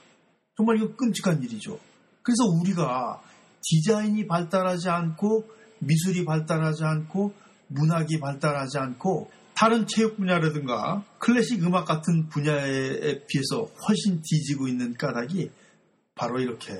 정말 0.57 0.77
이거 0.77 0.95
끔찍한 0.95 1.41
일이죠. 1.43 1.79
그래서 2.25 2.45
우리가 2.45 3.21
디자인이 3.61 4.25
발달하지 4.25 4.89
않고 4.89 5.47
미술이 5.79 6.25
발달하지 6.25 6.83
않고 6.83 7.33
문학이 7.67 8.19
발달하지 8.19 8.79
않고 8.79 9.29
다른 9.53 9.85
체육 9.87 10.17
분야라든가 10.17 11.05
클래식 11.19 11.63
음악 11.63 11.85
같은 11.85 12.27
분야에 12.27 13.25
비해서 13.27 13.69
훨씬 13.87 14.21
뒤지고 14.23 14.67
있는 14.67 14.95
까닭이 14.95 15.51
바로 16.15 16.39
이렇게 16.39 16.73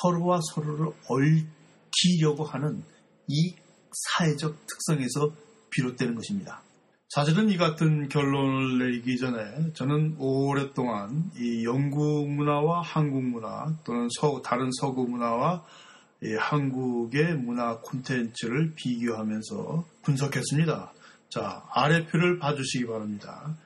서로와 0.00 0.40
서로를 0.54 0.86
얽히려고 1.08 2.44
하는 2.44 2.82
이 3.28 3.54
사회적 3.92 4.66
특성에서 4.66 5.32
비롯되는 5.70 6.14
것입니다. 6.14 6.62
사실은 7.08 7.50
이 7.50 7.56
같은 7.56 8.08
결론을 8.08 8.78
내리기 8.78 9.16
전에 9.18 9.72
저는 9.74 10.16
오랫동안 10.18 11.30
이 11.38 11.64
영국 11.64 12.28
문화와 12.28 12.82
한국 12.82 13.22
문화 13.22 13.72
또는 13.84 14.08
서, 14.10 14.42
다른 14.42 14.70
서구 14.80 15.06
문화와 15.06 15.64
한국의 16.38 17.36
문화 17.36 17.78
콘텐츠를 17.78 18.72
비교하면서 18.74 19.84
분석했습니다. 20.02 20.92
자, 21.28 21.62
아래 21.72 22.04
표를 22.06 22.40
봐주시기 22.40 22.86
바랍니다. 22.86 23.56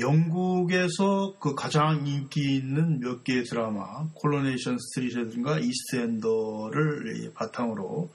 영국에서 0.00 1.34
그 1.40 1.54
가장 1.54 2.06
인기 2.06 2.56
있는 2.56 3.00
몇 3.00 3.24
개의 3.24 3.44
드라마, 3.44 4.06
콜로네이션 4.14 4.76
스트리트라든가 4.78 5.58
이스트엔더를 5.58 7.32
바탕으로 7.34 8.10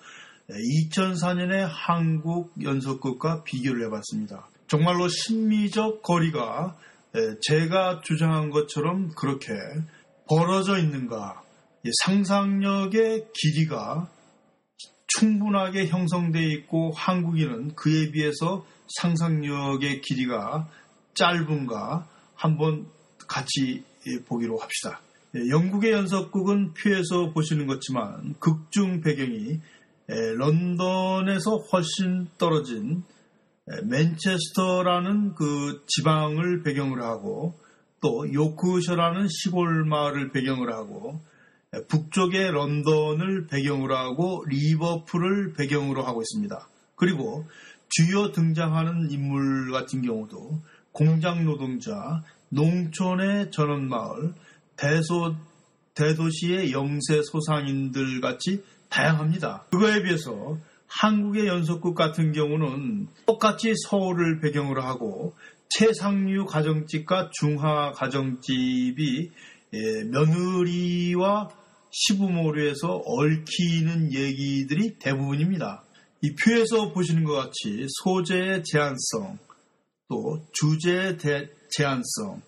2004년에 0.50 1.68
한국 1.68 2.54
연속극과 2.62 3.44
비교를 3.44 3.86
해봤습니다. 3.86 4.48
정말로 4.68 5.08
심미적 5.08 6.04
거리가 6.04 6.78
제가 7.42 8.02
주장한 8.04 8.50
것처럼 8.50 9.12
그렇게 9.16 9.54
벌어져 10.30 10.78
있는가, 10.78 11.42
상상력의 12.04 13.28
길이가 13.34 14.10
충분하게 15.08 15.88
형성되어 15.88 16.48
있고 16.50 16.92
한국인은 16.92 17.76
그에 17.76 18.12
비해서 18.12 18.66
상상력의 19.00 20.02
길이가 20.02 20.70
짧은가 21.14 22.08
한번 22.36 22.88
같이 23.28 23.84
보기로 24.28 24.58
합시다. 24.58 25.02
영국의 25.50 25.92
연속극은 25.94 26.74
표에서 26.74 27.32
보시는 27.32 27.68
것지만 27.68 28.36
극중 28.40 29.02
배경이 29.02 29.60
런던에서 30.08 31.58
훨씬 31.72 32.28
떨어진 32.38 33.04
맨체스터라는 33.84 35.36
그 35.36 35.84
지방을 35.88 36.64
배경으로 36.64 37.04
하고 37.04 37.60
또 38.02 38.32
요크셔라는 38.32 39.28
시골 39.30 39.84
마을을 39.86 40.32
배경으로 40.32 40.74
하고 40.74 41.22
북쪽의 41.90 42.52
런던을 42.52 43.48
배경으로 43.48 43.96
하고 43.96 44.44
리버풀을 44.48 45.54
배경으로 45.54 46.04
하고 46.04 46.22
있습니다. 46.22 46.68
그리고 46.96 47.46
주요 47.90 48.32
등장하는 48.32 49.12
인물 49.12 49.72
같은 49.72 50.02
경우도 50.02 50.62
공장 50.92 51.46
노동자, 51.46 52.24
농촌의 52.50 53.52
전원마을, 53.52 54.34
대소, 54.78 55.36
대도시의 55.94 56.72
영세 56.72 57.22
소상인들 57.24 58.22
같이 58.22 58.64
다양합니다. 58.90 59.66
그거에 59.70 60.02
비해서 60.04 60.58
한국의 60.88 61.48
연속극 61.48 61.96
같은 61.96 62.32
경우는 62.32 63.08
똑같이 63.26 63.74
서울을 63.76 64.40
배경으로 64.40 64.82
하고 64.82 65.36
최상류 65.70 66.46
가정집과 66.46 67.32
중하 67.34 67.92
가정집이 67.92 69.32
예, 69.74 70.04
며느리와 70.06 71.50
시부모로에서 71.92 73.02
얽히는 73.06 74.14
얘기들이 74.14 74.98
대부분입니다. 74.98 75.84
이 76.22 76.34
표에서 76.36 76.94
보시는 76.94 77.24
것 77.26 77.34
같이 77.34 77.86
소재의 78.02 78.64
제한성, 78.64 79.38
또 80.08 80.46
주제의 80.54 81.18
제한성, 81.70 82.42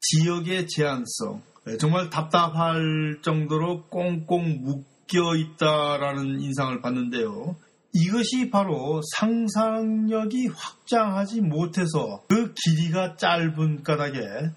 지역의 0.00 0.66
제한성, 0.68 1.42
예, 1.68 1.76
정말 1.78 2.10
답답할 2.10 3.20
정도로 3.22 3.84
꽁꽁 3.84 4.62
묶여 4.62 5.36
있다라는 5.36 6.40
인상을 6.40 6.80
받는데요. 6.82 7.56
이것이 7.94 8.50
바로 8.50 9.00
상상력이 9.16 10.48
확장하지 10.48 11.42
못해서 11.42 12.24
그 12.28 12.52
길이가 12.52 13.16
짧은 13.16 13.84
까닭에 13.84 14.50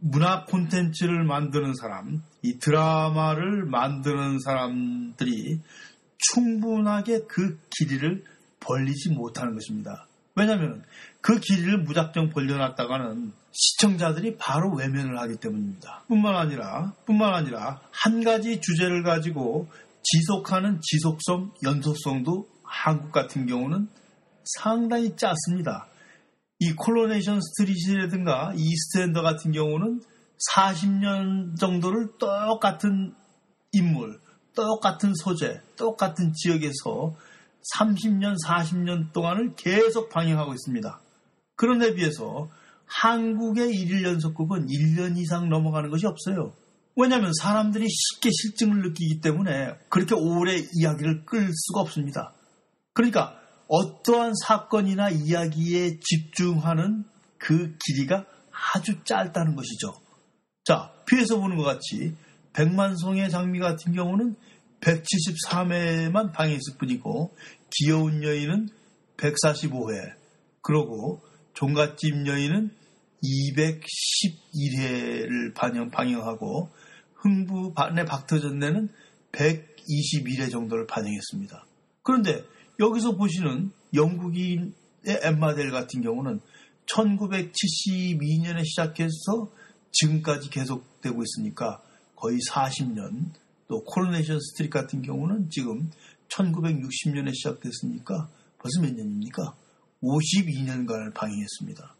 문화 0.00 0.44
콘텐츠를 0.44 1.24
만드는 1.24 1.72
사람, 1.74 2.22
이 2.42 2.58
드라마를 2.58 3.64
만드는 3.64 4.40
사람들이 4.40 5.60
충분하게 6.18 7.22
그 7.26 7.58
길이를 7.70 8.24
벌리지 8.60 9.10
못하는 9.10 9.54
것입니다. 9.54 10.06
왜냐하면 10.34 10.84
그 11.22 11.40
길이를 11.40 11.78
무작정 11.78 12.28
벌려놨다가는 12.28 13.32
시청자들이 13.52 14.36
바로 14.36 14.74
외면을 14.74 15.18
하기 15.20 15.36
때문입니다. 15.36 16.04
뿐만 16.08 16.36
아니라, 16.36 16.92
뿐만 17.06 17.32
아니라 17.32 17.80
한 17.90 18.22
가지 18.22 18.60
주제를 18.60 19.02
가지고 19.02 19.68
지속하는 20.02 20.80
지속성, 20.82 21.52
연속성도 21.64 22.46
한국 22.76 23.10
같은 23.10 23.46
경우는 23.46 23.88
상당히 24.44 25.16
짧습니다. 25.16 25.88
이 26.58 26.72
콜로네이션 26.72 27.40
스트리트라든가 27.40 28.52
이스트엔더 28.54 29.22
같은 29.22 29.52
경우는 29.52 30.00
40년 30.54 31.58
정도를 31.58 32.08
똑같은 32.18 33.14
인물, 33.72 34.20
똑같은 34.54 35.14
소재, 35.14 35.60
똑같은 35.76 36.32
지역에서 36.32 37.16
30년, 37.74 38.36
40년 38.44 39.12
동안을 39.12 39.54
계속 39.56 40.08
방영하고 40.10 40.54
있습니다. 40.54 41.00
그런 41.56 41.78
데 41.78 41.94
비해서 41.94 42.48
한국의 42.86 43.74
일일 43.74 44.04
연속극은 44.04 44.68
1년 44.68 45.18
이상 45.18 45.48
넘어가는 45.48 45.90
것이 45.90 46.06
없어요. 46.06 46.52
왜냐하면 46.94 47.32
사람들이 47.42 47.86
쉽게 47.88 48.30
실증을 48.30 48.82
느끼기 48.82 49.20
때문에 49.20 49.74
그렇게 49.88 50.14
오래 50.14 50.62
이야기를 50.74 51.24
끌 51.24 51.50
수가 51.52 51.80
없습니다. 51.80 52.35
그러니까 52.96 53.38
어떠한 53.68 54.32
사건이나 54.46 55.10
이야기에 55.10 55.98
집중하는 56.00 57.04
그 57.36 57.76
길이가 57.84 58.24
아주 58.74 59.04
짧다는 59.04 59.54
것이죠. 59.54 59.92
자, 60.64 60.94
피해서 61.06 61.38
보는 61.38 61.58
것 61.58 61.64
같이 61.64 62.16
백만송의 62.54 63.28
장미 63.28 63.58
같은 63.58 63.92
경우는 63.92 64.34
173회만 64.80 66.32
방해했을 66.32 66.78
뿐이고 66.78 67.36
귀여운 67.70 68.22
여인은 68.22 68.70
145회 69.18 70.14
그러고 70.62 71.20
종갓집 71.52 72.26
여인은 72.26 72.70
211회를 74.72 75.54
방영, 75.54 75.90
방영하고 75.90 76.70
흥부 77.14 77.74
반의 77.74 78.06
박터전내는 78.06 78.88
121회 79.32 80.50
정도를 80.50 80.86
반영했습니다. 80.86 81.66
그런데 82.02 82.42
여기서 82.78 83.16
보시는 83.16 83.70
영국인의 83.94 84.72
엠마델 85.22 85.70
같은 85.70 86.02
경우는 86.02 86.40
1972년에 86.86 88.64
시작해서 88.64 89.50
지금까지 89.92 90.50
계속되고 90.50 91.22
있으니까 91.22 91.80
거의 92.14 92.38
40년 92.50 93.30
또 93.68 93.82
코로네이션 93.82 94.38
스트릿 94.40 94.70
같은 94.70 95.02
경우는 95.02 95.50
지금 95.50 95.90
1960년에 96.28 97.34
시작됐으니까 97.34 98.28
벌써 98.58 98.80
몇 98.82 98.94
년입니까? 98.94 99.54
52년간을 100.02 101.14
방영했습니다. 101.14 101.94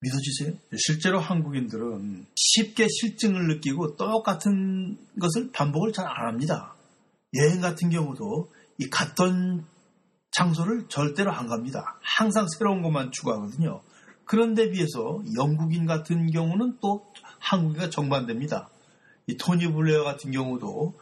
믿어지세요? 0.00 0.52
실제로 0.76 1.18
한국인들은 1.18 2.26
쉽게 2.34 2.86
실증을 2.88 3.48
느끼고 3.48 3.96
똑같은 3.96 4.96
것을 5.20 5.50
반복을 5.52 5.92
잘 5.92 6.06
안 6.06 6.28
합니다. 6.28 6.74
여행 7.34 7.60
같은 7.60 7.90
경우도 7.90 8.50
이 8.78 8.88
갔던 8.88 9.64
장소를 10.30 10.88
절대로 10.88 11.32
안 11.32 11.46
갑니다. 11.46 11.98
항상 12.02 12.46
새로운 12.48 12.82
것만 12.82 13.12
추구하거든요. 13.12 13.82
그런데 14.24 14.70
비해서 14.70 15.22
영국인 15.36 15.86
같은 15.86 16.30
경우는 16.30 16.78
또 16.80 17.06
한국과 17.38 17.90
정반대입니다. 17.90 18.68
이 19.26 19.36
토니 19.36 19.72
블레어 19.72 20.04
같은 20.04 20.30
경우도 20.30 20.94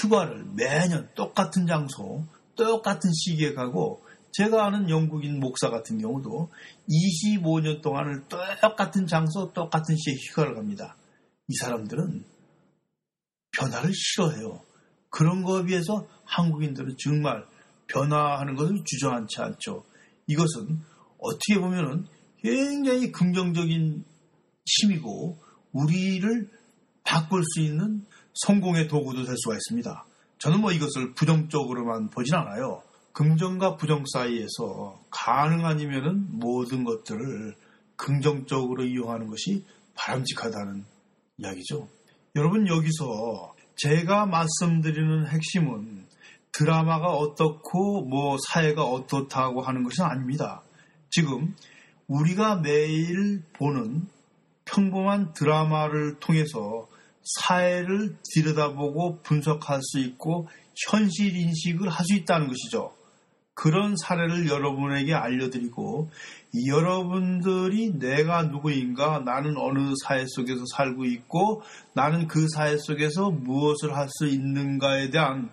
휴가를 0.00 0.44
매년 0.56 1.08
똑같은 1.14 1.66
장소, 1.66 2.26
똑같은 2.56 3.10
시기에 3.12 3.54
가고 3.54 4.02
제가 4.32 4.66
아는 4.66 4.90
영국인 4.90 5.40
목사 5.40 5.70
같은 5.70 5.98
경우도 5.98 6.50
25년 6.88 7.80
동안을 7.80 8.24
똑같은 8.28 9.06
장소, 9.06 9.52
똑같은 9.52 9.96
시에 9.96 10.14
휴가를 10.14 10.54
갑니다. 10.54 10.96
이 11.48 11.54
사람들은 11.56 12.24
변화를 13.56 13.92
싫어해요. 13.94 14.62
그런 15.10 15.42
거에 15.42 15.64
비해서 15.64 16.06
한국인들은 16.24 16.96
정말 16.98 17.46
변화하는 17.88 18.54
것을 18.54 18.82
주저앉지 18.84 19.40
않죠. 19.40 19.84
이것은 20.26 20.80
어떻게 21.18 21.58
보면은 21.58 22.06
굉장히 22.40 23.10
긍정적인 23.10 24.04
힘이고 24.64 25.38
우리를 25.72 26.48
바꿀 27.04 27.42
수 27.44 27.60
있는 27.60 28.04
성공의 28.34 28.88
도구도 28.88 29.24
될 29.24 29.34
수가 29.38 29.54
있습니다. 29.54 30.06
저는 30.38 30.60
뭐 30.60 30.70
이것을 30.72 31.14
부정적으로만 31.14 32.10
보진 32.10 32.34
않아요. 32.34 32.82
긍정과 33.12 33.76
부정 33.76 34.04
사이에서 34.12 35.02
가능하니면은 35.10 36.38
모든 36.38 36.84
것들을 36.84 37.56
긍정적으로 37.96 38.84
이용하는 38.84 39.26
것이 39.26 39.64
바람직하다는 39.94 40.84
이야기죠. 41.38 41.88
여러분 42.36 42.68
여기서 42.68 43.54
제가 43.76 44.26
말씀드리는 44.26 45.26
핵심은 45.26 46.06
드라마가 46.52 47.08
어떻고 47.08 48.02
뭐 48.02 48.36
사회가 48.48 48.84
어떻다고 48.84 49.62
하는 49.62 49.82
것은 49.84 50.04
아닙니다. 50.04 50.62
지금 51.10 51.54
우리가 52.06 52.56
매일 52.56 53.42
보는 53.54 54.08
평범한 54.64 55.32
드라마를 55.32 56.18
통해서 56.20 56.88
사회를 57.40 58.16
들여다보고 58.34 59.20
분석할 59.22 59.80
수 59.82 59.98
있고 59.98 60.48
현실 60.88 61.36
인식을 61.36 61.88
할 61.88 62.06
수 62.06 62.14
있다는 62.14 62.48
것이죠. 62.48 62.92
그런 63.54 63.96
사례를 63.96 64.48
여러분에게 64.48 65.14
알려드리고 65.14 66.10
여러분들이 66.66 67.98
내가 67.98 68.44
누구인가 68.44 69.18
나는 69.18 69.56
어느 69.56 69.94
사회 70.04 70.24
속에서 70.28 70.62
살고 70.76 71.04
있고 71.06 71.62
나는 71.92 72.28
그 72.28 72.46
사회 72.54 72.76
속에서 72.78 73.30
무엇을 73.30 73.96
할 73.96 74.08
수 74.08 74.28
있는가에 74.28 75.10
대한 75.10 75.50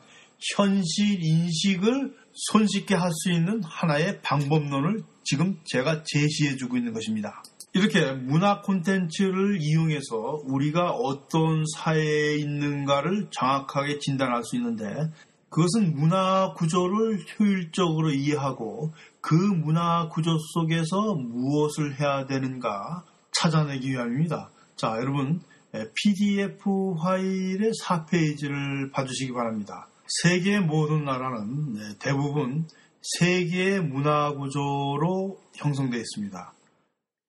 현실 0.53 1.23
인식을 1.23 2.13
손쉽게 2.51 2.93
할 2.95 3.09
수 3.11 3.31
있는 3.31 3.63
하나의 3.63 4.21
방법론을 4.21 5.01
지금 5.23 5.57
제가 5.65 6.03
제시해 6.03 6.57
주고 6.57 6.77
있는 6.77 6.93
것입니다. 6.93 7.41
이렇게 7.73 8.11
문화 8.11 8.61
콘텐츠를 8.61 9.57
이용해서 9.61 10.41
우리가 10.45 10.91
어떤 10.91 11.63
사회에 11.75 12.37
있는가를 12.37 13.27
정확하게 13.31 13.99
진단할 13.99 14.43
수 14.43 14.55
있는데 14.55 15.11
그것은 15.49 15.95
문화 15.95 16.53
구조를 16.53 17.25
효율적으로 17.39 18.11
이해하고 18.11 18.93
그 19.21 19.33
문화 19.33 20.07
구조 20.09 20.37
속에서 20.53 21.15
무엇을 21.15 21.99
해야 21.99 22.25
되는가 22.25 23.03
찾아내기 23.31 23.91
위함입니다. 23.91 24.51
자, 24.75 24.97
여러분, 24.99 25.41
PDF 25.71 26.95
파일의 27.01 27.71
4페이지를 27.83 28.91
봐주시기 28.91 29.33
바랍니다. 29.33 29.87
세계 30.07 30.59
모든 30.59 31.05
나라는 31.05 31.73
네, 31.73 31.97
대부분 31.99 32.67
세 33.01 33.45
개의 33.45 33.81
문화 33.81 34.31
구조로 34.31 35.41
형성되어 35.55 35.99
있습니다. 35.99 36.53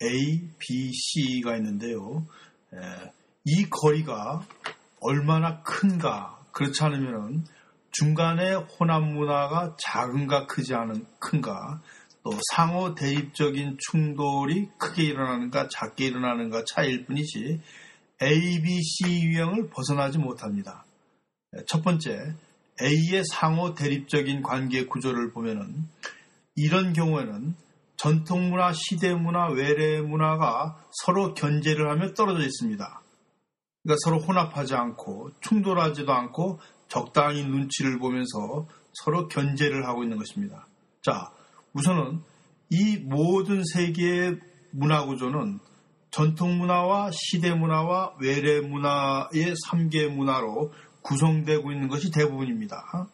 A, 0.02 0.48
B, 0.58 0.92
C가 0.92 1.56
있는데요. 1.56 2.26
이 3.44 3.64
거리가 3.70 4.46
얼마나 5.00 5.62
큰가 5.62 6.38
그렇지 6.52 6.82
않으면 6.82 7.46
중간에 7.92 8.54
혼합 8.54 9.02
문화가 9.02 9.74
작은가 9.78 10.46
크지 10.46 10.74
않은 10.74 11.06
큰가 11.18 11.80
또 12.22 12.30
상호 12.54 12.94
대립적인 12.94 13.78
충돌이 13.78 14.68
크게 14.78 15.04
일어나는가 15.04 15.68
작게 15.68 16.06
일어나는가 16.06 16.64
차이일 16.66 17.06
뿐이지 17.06 17.60
A, 18.22 18.62
B, 18.62 18.82
C 18.82 19.22
유형을 19.22 19.70
벗어나지 19.70 20.18
못합니다. 20.18 20.84
첫 21.66 21.82
번째 21.82 22.34
A의 22.82 23.22
상호 23.32 23.74
대립적인 23.74 24.42
관계 24.42 24.86
구조를 24.86 25.32
보면은 25.32 25.88
이런 26.54 26.92
경우에는 26.92 27.54
전통문화, 27.96 28.72
시대문화, 28.72 29.50
외래문화가 29.52 30.76
서로 31.02 31.34
견제를 31.34 31.90
하며 31.90 32.12
떨어져 32.12 32.42
있습니다. 32.44 33.00
그러니까 33.82 33.98
서로 34.04 34.18
혼합하지 34.18 34.74
않고 34.74 35.30
충돌하지도 35.40 36.12
않고 36.12 36.60
적당히 36.88 37.44
눈치를 37.44 37.98
보면서 37.98 38.66
서로 38.92 39.28
견제를 39.28 39.86
하고 39.86 40.02
있는 40.02 40.18
것입니다. 40.18 40.66
자, 41.02 41.30
우선은 41.72 42.20
이 42.70 42.96
모든 42.96 43.62
세계의 43.64 44.38
문화 44.72 45.04
구조는 45.04 45.60
전통 46.10 46.58
문화와 46.58 47.10
시대 47.12 47.52
문화와 47.54 48.14
외래 48.20 48.60
문화의 48.60 49.54
3개 49.68 50.08
문화로 50.08 50.72
구성되고 51.06 51.72
있는 51.72 51.88
것이 51.88 52.10
대부분입니다. 52.10 53.08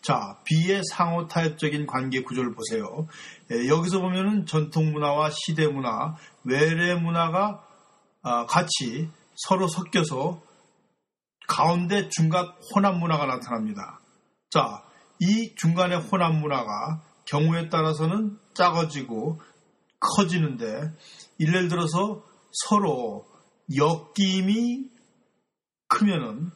자, 0.00 0.36
B의 0.44 0.82
상호 0.90 1.26
타협적인 1.26 1.86
관계 1.86 2.22
구조를 2.22 2.54
보세요. 2.54 3.06
예, 3.50 3.68
여기서 3.68 4.00
보면은 4.00 4.46
전통 4.46 4.92
문화와 4.92 5.30
시대 5.30 5.66
문화, 5.66 6.16
외래 6.44 6.94
문화가 6.94 7.64
아, 8.22 8.46
같이 8.46 9.08
서로 9.36 9.66
섞여서 9.66 10.40
가운데 11.48 12.08
중간 12.08 12.46
혼합 12.74 12.98
문화가 12.98 13.26
나타납니다. 13.26 14.00
자, 14.50 14.82
이 15.18 15.54
중간의 15.56 16.00
혼합 16.00 16.34
문화가 16.34 17.00
경우에 17.24 17.68
따라서는 17.68 18.38
작아지고 18.54 19.40
커지는데 20.00 20.92
예를 21.40 21.68
들어서 21.68 22.24
서로 22.66 23.24
엮임이 23.76 24.90
크면은 25.88 26.50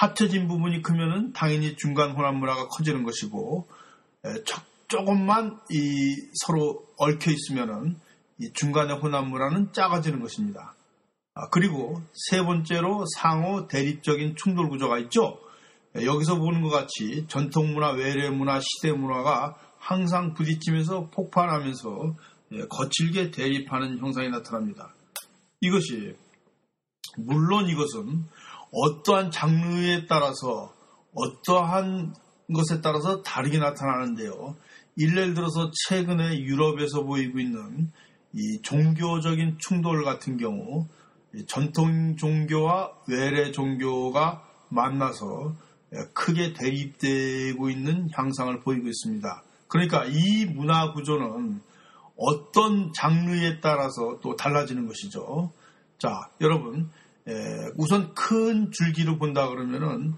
합쳐진 0.00 0.48
부분이 0.48 0.82
크면은 0.82 1.32
당연히 1.32 1.76
중간 1.76 2.12
혼합 2.12 2.34
문화가 2.36 2.68
커지는 2.68 3.02
것이고 3.04 3.66
조금만 4.88 5.58
이 5.70 6.16
서로 6.44 6.84
얽혀 6.96 7.30
있으면은 7.30 7.98
중간의 8.54 8.98
혼합 8.98 9.26
문화는 9.26 9.72
작아지는 9.72 10.20
것입니다. 10.20 10.74
아, 11.34 11.48
그리고 11.50 12.00
세 12.30 12.42
번째로 12.42 13.04
상호 13.16 13.68
대립적인 13.68 14.36
충돌 14.36 14.68
구조가 14.68 14.98
있죠. 15.00 15.38
예, 15.96 16.04
여기서 16.04 16.36
보는 16.36 16.62
것 16.62 16.70
같이 16.70 17.26
전통 17.28 17.72
문화, 17.72 17.90
외래 17.92 18.28
문화, 18.28 18.60
시대 18.60 18.92
문화가 18.92 19.56
항상 19.78 20.34
부딪히면서 20.34 21.10
폭발하면서 21.10 22.16
예, 22.52 22.66
거칠게 22.68 23.30
대립하는 23.30 23.98
형상이 23.98 24.30
나타납니다. 24.30 24.92
이것이 25.60 26.16
물론 27.16 27.68
이것은 27.68 28.24
어떠한 28.72 29.30
장르에 29.30 30.06
따라서 30.06 30.72
어떠한 31.14 32.14
것에 32.54 32.80
따라서 32.80 33.22
다르게 33.22 33.58
나타나는데요. 33.58 34.56
예를 34.98 35.34
들어서 35.34 35.70
최근에 35.86 36.40
유럽에서 36.40 37.04
보이고 37.04 37.38
있는 37.38 37.90
이 38.32 38.60
종교적인 38.62 39.56
충돌 39.58 40.04
같은 40.04 40.36
경우 40.36 40.86
전통 41.46 42.16
종교와 42.16 42.92
외래 43.06 43.52
종교가 43.52 44.42
만나서 44.70 45.54
크게 46.12 46.52
대립되고 46.52 47.70
있는 47.70 48.08
향상을 48.12 48.60
보이고 48.60 48.88
있습니다. 48.88 49.42
그러니까 49.68 50.04
이 50.06 50.44
문화 50.46 50.92
구조는 50.92 51.60
어떤 52.16 52.92
장르에 52.92 53.60
따라서 53.60 54.18
또 54.20 54.34
달라지는 54.36 54.86
것이죠. 54.86 55.52
자, 55.98 56.28
여러분, 56.40 56.90
우선 57.76 58.14
큰 58.14 58.70
줄기로 58.72 59.18
본다 59.18 59.48
그러면은 59.48 60.14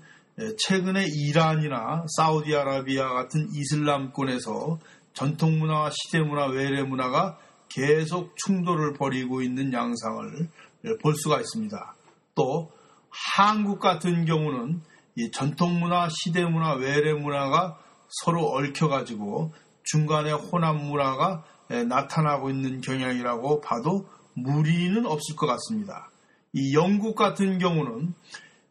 최근에 0.58 1.06
이란이나 1.06 2.06
사우디아라비아 2.16 3.08
같은 3.08 3.48
이슬람권에서 3.52 4.78
전통 5.12 5.58
문화와 5.58 5.90
시대 5.90 6.20
문화, 6.20 6.46
외래 6.46 6.82
문화가 6.82 7.38
계속 7.68 8.34
충돌을 8.36 8.94
벌이고 8.94 9.42
있는 9.42 9.72
양상을 9.72 10.48
예, 10.84 10.88
볼 11.02 11.14
수가 11.14 11.40
있습니다. 11.40 11.94
또 12.34 12.70
한국 13.10 13.80
같은 13.80 14.24
경우는 14.24 14.80
이 15.16 15.30
전통문화, 15.30 16.08
시대문화, 16.08 16.74
외래문화가 16.74 17.78
서로 18.22 18.46
얽혀가지고 18.50 19.52
중간에 19.84 20.32
혼합문화가 20.32 21.44
예, 21.72 21.84
나타나고 21.84 22.50
있는 22.50 22.80
경향이라고 22.80 23.60
봐도 23.60 24.08
무리는 24.34 25.04
없을 25.06 25.36
것 25.36 25.46
같습니다. 25.46 26.10
이 26.52 26.74
영국 26.74 27.14
같은 27.14 27.58
경우는 27.58 28.14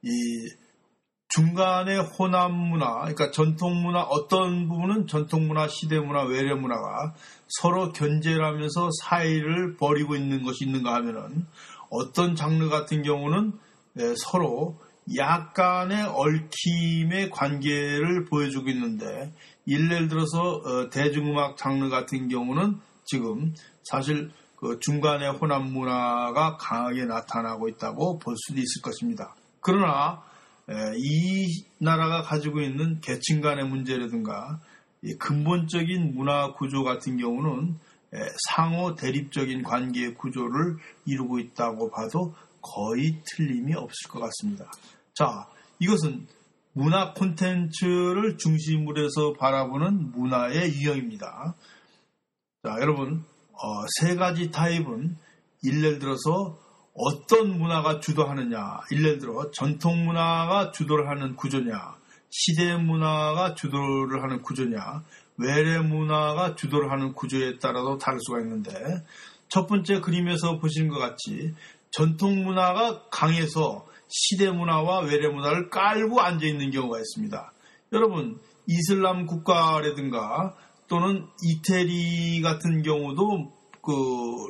이 0.04 0.10
중간에 1.30 1.98
호남 1.98 2.54
문화, 2.54 3.02
그러니까 3.02 3.30
전통 3.32 3.84
문화, 3.84 4.02
어떤 4.02 4.68
부분은 4.68 5.06
전통 5.08 5.48
문화, 5.48 5.68
시대 5.68 6.00
문화, 6.00 6.24
외래 6.24 6.56
문화가 6.56 7.13
서로 7.48 7.92
견제를 7.92 8.44
하면서 8.44 8.89
사이를 9.04 9.78
벌이고 9.78 10.15
있는 10.15 10.44
것이 10.44 10.65
있는가 10.65 10.96
하면은 10.96 11.46
어떤 11.92 12.36
장르 12.36 12.68
같은 12.70 13.04
경우는 13.04 13.54
예, 14.00 14.13
서로 14.18 14.78
약간의 15.15 16.04
얽힘의 16.04 17.30
관계를 17.32 18.26
보여주고 18.26 18.70
있는데 18.70 19.34
예를 19.68 20.08
들어서 20.08 20.39
어, 20.42 20.89
대중음악 20.89 21.58
장르 21.58 21.89
같은 21.89 22.28
경우는 22.28 22.78
지금 23.06 23.54
사실 23.84 24.30
그 24.60 24.78
중간에 24.82 25.28
호남 25.28 25.72
문화가 25.72 26.58
강하게 26.58 27.06
나타나고 27.06 27.69
있다고 27.69 28.19
볼 28.19 28.36
수도 28.38 28.60
있을 28.60 28.82
것입니다. 28.82 29.34
그러나 29.62 30.22
이 30.98 31.63
나라가 31.78 32.22
가지고 32.22 32.60
있는 32.62 33.00
계층 33.00 33.39
간의 33.39 33.65
문제라든가 33.67 34.60
근본적인 35.17 36.13
문화 36.13 36.52
구조 36.54 36.84
같은 36.84 37.17
경우는 37.17 37.80
상호 38.50 38.95
대립적인 38.95 39.63
관계 39.63 40.13
구조를 40.13 40.76
이루고 41.06 41.39
있다고 41.39 41.89
봐도 41.89 42.36
거의 42.62 43.22
틀림이 43.26 43.74
없을 43.76 44.10
것 44.10 44.19
같습니다. 44.19 44.69
자, 45.13 45.48
이것은 45.80 46.28
문화 46.74 47.13
콘텐츠를 47.13 48.38
중심으로 48.38 49.06
해서 49.06 49.34
바라보는 49.39 50.12
문화의 50.12 50.74
유형입니다. 50.74 51.56
자, 52.63 52.76
여러분, 52.82 53.24
어, 53.62 53.86
세 54.00 54.15
가지 54.15 54.52
타입은 54.52 55.17
예를 55.65 56.00
들어서 56.00 56.58
어떤 56.93 57.58
문화가 57.58 58.00
주도하느냐, 58.00 58.82
예를 58.91 59.19
들어 59.19 59.52
전통 59.52 60.06
문화가 60.06 60.72
주도를 60.72 61.10
하는 61.10 61.36
구조냐, 61.36 61.95
시대 62.30 62.76
문화가 62.76 63.56
주도를 63.56 64.24
하는 64.24 64.41
구조냐, 64.41 65.04
외래 65.38 65.80
문화가 65.80 66.56
주도를 66.56 66.91
하는 66.91 67.13
구조에 67.13 67.58
따라서 67.60 67.98
다를 67.98 68.19
수가 68.22 68.41
있는데 68.41 68.72
첫 69.48 69.67
번째 69.67 70.02
그림에서 70.02 70.60
보시는 70.60 70.89
것 70.89 71.00
같이 71.00 71.54
전통 71.91 72.43
문화가 72.43 73.04
강해서 73.10 73.86
시대 74.08 74.50
문화와 74.52 75.02
외래 75.02 75.28
문화를 75.28 75.69
깔고 75.69 76.22
앉아 76.22 76.45
있는 76.45 76.72
경우가 76.72 77.00
있습니다. 77.00 77.52
여러분 77.93 78.39
이슬람 78.67 79.26
국가라든가 79.26 80.56
또는 80.89 81.25
이태리 81.43 82.41
같은 82.41 82.82
경우도 82.82 83.54
그 83.82 83.91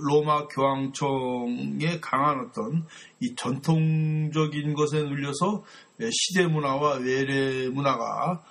로마 0.02 0.47
교황청의 0.47 2.02
강한 2.02 2.39
어떤 2.39 2.86
이 3.19 3.36
전통적인 3.36 4.73
것에 4.73 5.04
눌려서 5.04 5.63
시대 6.12 6.47
문화와 6.47 6.95
외래 6.95 7.69
문화가 7.69 8.41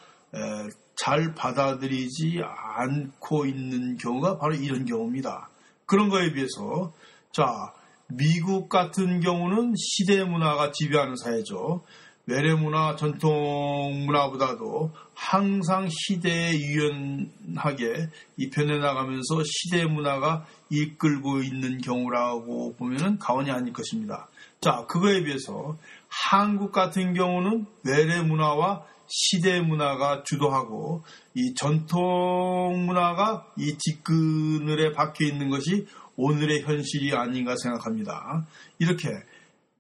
잘 0.95 1.35
받아들이지 1.35 2.41
않고 2.45 3.47
있는 3.47 3.97
경우가 3.97 4.39
바로 4.39 4.55
이런 4.55 4.85
경우입니다. 4.85 5.49
그런 5.87 6.09
거에 6.09 6.33
비해서 6.33 6.93
자 7.33 7.73
미국 8.09 8.69
같은 8.69 9.21
경우는 9.21 9.75
시대 9.77 10.25
문화가 10.25 10.71
지배하는 10.71 11.17
사회죠. 11.17 11.83
외래 12.29 12.53
문화, 12.53 12.95
전통 12.95 14.05
문화보다도 14.05 14.93
항상 15.15 15.89
시대에 15.89 16.53
유연하게 16.53 18.11
이 18.37 18.51
변해나가면서 18.51 19.43
시대 19.47 19.87
문화가 19.87 20.45
이끌고 20.69 21.43
있는 21.43 21.79
경우라고 21.79 22.75
보면은 22.77 23.19
가언이 23.19 23.51
아닐 23.51 23.73
것입니다. 23.73 24.29
자, 24.61 24.85
그거에 24.87 25.25
비해서 25.25 25.79
한국 26.09 26.71
같은 26.71 27.15
경우는 27.15 27.65
외래 27.85 28.21
문화와 28.21 28.85
시대 29.07 29.63
문화가 29.63 30.23
주도하고 30.23 31.05
이 31.35 31.55
전통 31.55 32.85
문화가 32.85 33.47
이 33.57 33.75
뒷그늘에 33.79 34.93
박혀 34.93 35.25
있는 35.25 35.49
것이 35.49 35.87
오늘의 36.17 36.61
현실이 36.65 37.15
아닌가 37.15 37.55
생각합니다. 37.57 38.45
이렇게 38.79 39.09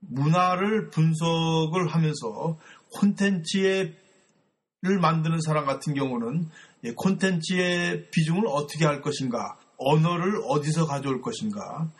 문화를 0.00 0.90
분석을 0.90 1.88
하면서 1.88 2.58
콘텐츠를 2.92 3.94
만드는 5.00 5.40
사람 5.40 5.66
같은 5.66 5.94
경우는 5.94 6.48
콘텐츠의 6.96 8.10
비중을 8.10 8.44
어떻게 8.46 8.84
할 8.84 9.00
것인가, 9.00 9.58
언어를 9.76 10.40
어디서 10.46 10.86
가져올 10.86 11.20
것인가, 11.20 11.90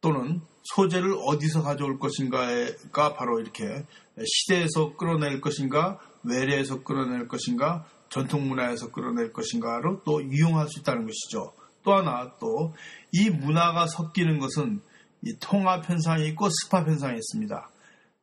또는 0.00 0.40
소재를 0.74 1.14
어디서 1.26 1.62
가져올 1.62 1.98
것인가가 1.98 3.14
바로 3.14 3.40
이렇게 3.40 3.84
시대에서 4.24 4.96
끌어낼 4.96 5.40
것인가, 5.40 5.98
외래에서 6.22 6.82
끌어낼 6.82 7.28
것인가, 7.28 7.86
전통 8.08 8.48
문화에서 8.48 8.90
끌어낼 8.92 9.32
것인가로 9.32 10.02
또 10.04 10.20
이용할 10.20 10.68
수 10.68 10.80
있다는 10.80 11.06
것이죠. 11.06 11.52
또 11.82 11.94
하나 11.94 12.32
또 12.38 12.72
이 13.16 13.30
문화가 13.30 13.86
섞이는 13.86 14.40
것은 14.40 14.80
이 15.24 15.36
통합 15.40 15.88
현상이 15.88 16.26
있고 16.28 16.48
습합 16.50 16.86
현상이 16.86 17.16
있습니다. 17.16 17.70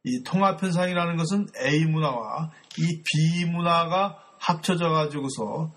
이 0.04 0.24
통합 0.24 0.62
현상이라는 0.62 1.18
것은 1.18 1.48
A 1.64 1.86
문화와 1.86 2.52
이 2.78 3.02
B 3.04 3.46
문화가 3.46 4.18
합쳐져 4.40 4.90
가지고서 4.90 5.72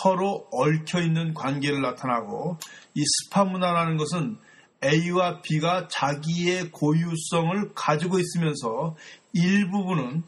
서로 0.00 0.46
얽혀 0.50 1.00
있는 1.00 1.32
관계를 1.34 1.80
나타나고 1.80 2.58
이 2.94 3.02
습합 3.04 3.50
문화라는 3.50 3.96
것은 3.96 4.36
A와 4.84 5.40
B가 5.42 5.88
자기의 5.88 6.70
고유성을 6.72 7.72
가지고 7.74 8.18
있으면서 8.18 8.96
일부분은 9.32 10.24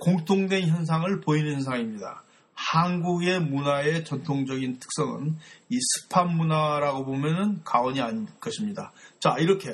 공통된 0.00 0.68
현상을 0.68 1.20
보이는 1.20 1.54
현상입니다. 1.54 2.22
한국의 2.72 3.40
문화의 3.40 4.04
전통적인 4.04 4.78
특성은 4.78 5.36
이 5.70 5.78
습한 5.80 6.36
문화라고 6.36 7.04
보면은 7.04 7.62
가언이 7.64 8.00
아닐 8.00 8.26
것입니다. 8.40 8.92
자, 9.18 9.36
이렇게 9.38 9.70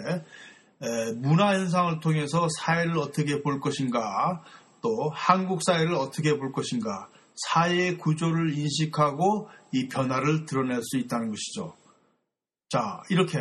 문화 1.17 1.55
현상을 1.55 2.01
통해서 2.01 2.47
사회를 2.59 2.99
어떻게 2.99 3.43
볼 3.43 3.61
것인가, 3.61 4.45
또 4.83 5.11
한국 5.13 5.63
사회를 5.63 5.95
어떻게 5.95 6.37
볼 6.39 6.53
것인가, 6.53 7.09
사회 7.51 7.97
구조를 7.97 8.57
인식하고 8.57 9.49
이 9.73 9.89
변화를 9.89 10.47
드러낼 10.47 10.81
수 10.83 10.97
있다는 10.97 11.31
것이죠. 11.31 11.75
자, 12.69 13.03
이렇게 13.11 13.39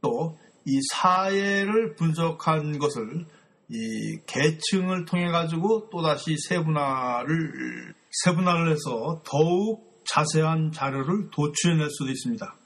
또 0.00 0.36
이 0.66 0.80
사회를 0.92 1.94
분석한 1.94 2.78
것을 2.78 3.26
이 3.68 4.18
계층을 4.26 5.04
통해 5.04 5.30
가지고 5.30 5.90
또다시 5.90 6.36
세분화를 6.48 7.94
세분화를 8.22 8.70
해서 8.70 9.22
더욱 9.24 10.02
자세한 10.06 10.72
자료를 10.72 11.30
도출해낼 11.30 11.88
수도 11.90 12.10
있습니다. 12.10 12.56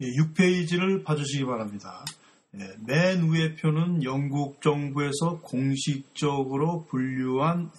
6페이지를 0.00 1.00
예, 1.00 1.04
봐주시기 1.04 1.44
바랍니다. 1.44 2.04
예, 2.58 2.66
맨 2.86 3.32
위의 3.32 3.54
표는 3.56 4.02
영국 4.02 4.60
정부에서 4.60 5.40
공식적으로 5.42 6.86
분류한 6.90 7.70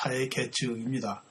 사회 0.00 0.28
계층입니다. 0.28 1.24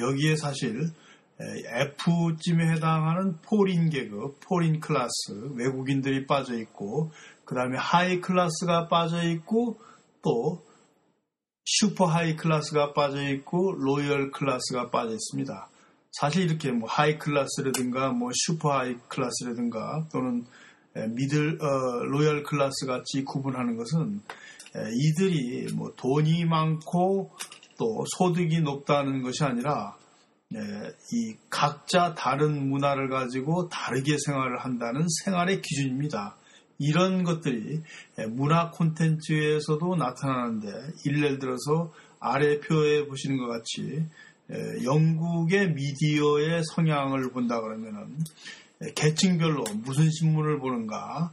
여기에 0.00 0.36
사실 0.36 0.90
F쯤에 1.38 2.72
해당하는 2.74 3.36
foreign 3.42 3.90
계급, 3.90 4.38
foreign 4.40 4.80
class, 4.80 5.54
외국인들이 5.54 6.26
빠져 6.26 6.56
있고, 6.58 7.10
그 7.44 7.54
다음에 7.54 7.76
high 7.78 8.20
class가 8.20 8.88
빠져 8.88 9.22
있고, 9.24 9.78
또 10.22 10.64
super 11.64 12.06
high 12.06 12.36
class가 12.36 12.92
빠져 12.92 13.22
있고 13.30 13.72
royal 13.72 14.30
class가 14.30 14.90
빠져 14.90 15.12
있습니다. 15.12 15.68
사실 16.12 16.44
이렇게 16.44 16.70
뭐 16.70 16.88
high 16.88 17.18
class라든가 17.18 18.12
뭐 18.12 18.30
super 18.34 18.76
high 18.76 18.96
class라든가 19.08 20.06
또는 20.12 20.44
middle 20.94 21.58
어, 21.62 22.04
royal 22.04 22.42
class 22.42 22.86
같이 22.86 23.24
구분하는 23.24 23.76
것은 23.76 24.20
이들이 24.74 25.72
뭐 25.74 25.92
돈이 25.96 26.44
많고 26.44 27.30
또 27.78 28.04
소득이 28.16 28.60
높다는 28.60 29.22
것이 29.22 29.44
아니라 29.44 29.96
이 31.12 31.36
각자 31.48 32.14
다른 32.14 32.68
문화를 32.68 33.08
가지고 33.08 33.68
다르게 33.68 34.16
생활을 34.26 34.58
한다는 34.58 35.06
생활의 35.24 35.62
기준입니다. 35.62 36.36
이런 36.82 37.22
것들이 37.22 37.80
문화 38.30 38.70
콘텐츠에서도 38.70 39.96
나타나는데 39.96 40.68
예를 41.06 41.38
들어서 41.38 41.92
아래 42.18 42.58
표에 42.60 43.06
보시는 43.06 43.38
것 43.38 43.46
같이 43.46 44.04
영국의 44.84 45.72
미디어의 45.72 46.62
성향을 46.74 47.30
본다 47.30 47.60
그러면은 47.60 48.18
계층별로 48.94 49.64
무슨 49.84 50.10
신문을 50.10 50.58
보는가 50.58 51.32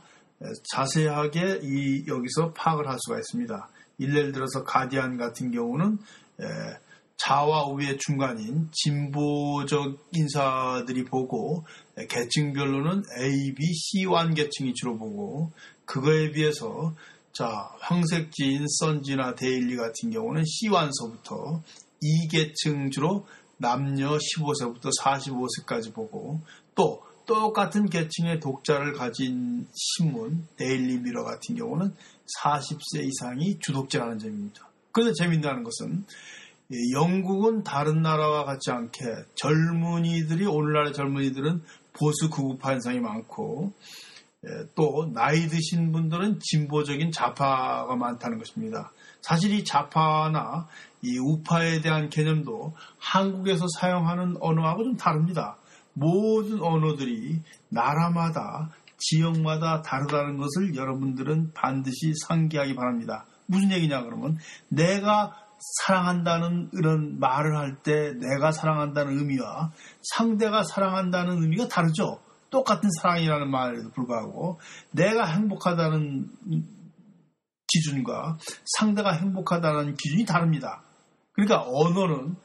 자세하게 0.72 1.62
이 1.64 2.06
여기서 2.08 2.54
파악을 2.54 2.88
할 2.88 2.98
수가 3.00 3.18
있습니다. 3.18 3.70
예를 4.00 4.32
들어서 4.32 4.64
가디안 4.64 5.18
같은 5.18 5.52
경우는 5.52 5.98
좌와 7.20 7.68
우의 7.68 7.98
중간인 7.98 8.70
진보적 8.72 10.10
인사들이 10.14 11.04
보고 11.06 11.66
계층별로는 12.08 13.04
A, 13.20 13.54
B, 13.54 13.64
C1 13.74 14.36
계층이 14.36 14.74
주로 14.74 14.98
보고 14.98 15.52
그거에 15.86 16.32
비해서 16.32 16.96
자, 17.34 17.70
황색지인 17.82 18.66
선지나 18.80 19.36
데일리 19.36 19.76
같은 19.76 20.12
경우는 20.12 20.44
C완서부터 20.46 21.62
2계층 22.02 22.92
주로 22.92 23.28
남녀 23.58 24.18
15세부터 24.18 24.90
45세까지 25.00 25.94
보고 25.94 26.42
또 26.74 27.04
똑같은 27.26 27.90
계층의 27.90 28.40
독자를 28.40 28.94
가진 28.94 29.68
신문 29.74 30.48
데일리 30.56 30.98
미러 30.98 31.24
같은 31.24 31.56
경우는 31.56 31.94
40세 32.42 33.06
이상이 33.06 33.60
주독자라는 33.60 34.20
점입니다. 34.20 34.70
그런데 34.92 35.14
재미있는 35.14 35.64
것은 35.64 36.06
영국은 36.94 37.64
다른 37.64 38.02
나라와 38.02 38.46
같지 38.46 38.72
않게 38.72 39.00
젊은이들이 39.36 40.46
오늘날의 40.46 40.94
젊은이들은 40.94 41.64
보수 41.94 42.30
극우파 42.30 42.58
성향이 42.58 43.00
많고 43.00 43.74
또 44.76 45.12
나이 45.14 45.48
드신 45.48 45.92
분들은 45.92 46.40
진보적인 46.40 47.12
좌파가 47.12 47.96
많다는 47.96 48.38
것입니다. 48.38 48.92
사실 49.22 49.52
이 49.54 49.64
좌파나 49.64 50.68
이 51.02 51.18
우파에 51.18 51.82
대한 51.82 52.10
개념도 52.10 52.74
한국에서 53.00 53.66
사용하는 53.80 54.38
언어하고 54.40 54.84
좀 54.84 54.96
다릅니다. 54.96 55.58
모든 55.94 56.62
언어들이 56.62 57.42
나라마다 57.70 58.70
지역마다 58.98 59.82
다르다는 59.82 60.38
것을 60.38 60.76
여러분들은 60.76 61.54
반드시 61.54 62.14
상기하기 62.28 62.76
바랍니다. 62.76 63.26
무슨 63.46 63.72
얘기냐 63.72 64.04
그러면 64.04 64.38
내가 64.68 65.49
사랑한다는 65.60 66.70
이런 66.74 67.20
말을 67.20 67.58
할 67.58 67.78
때 67.84 68.14
내가 68.14 68.52
사랑한다는 68.52 69.18
의미와 69.18 69.72
상대가 70.02 70.64
사랑한다는 70.64 71.42
의미가 71.42 71.68
다르죠. 71.68 72.20
똑같은 72.50 72.90
사랑이라는 73.02 73.50
말에도 73.50 73.90
불구하고 73.92 74.60
내가 74.92 75.26
행복하다는 75.26 76.30
기준과 77.68 78.38
상대가 78.78 79.12
행복하다는 79.12 79.96
기준이 79.96 80.26
다릅니다. 80.26 80.82
그러니까 81.34 81.64
언어는 81.68 82.36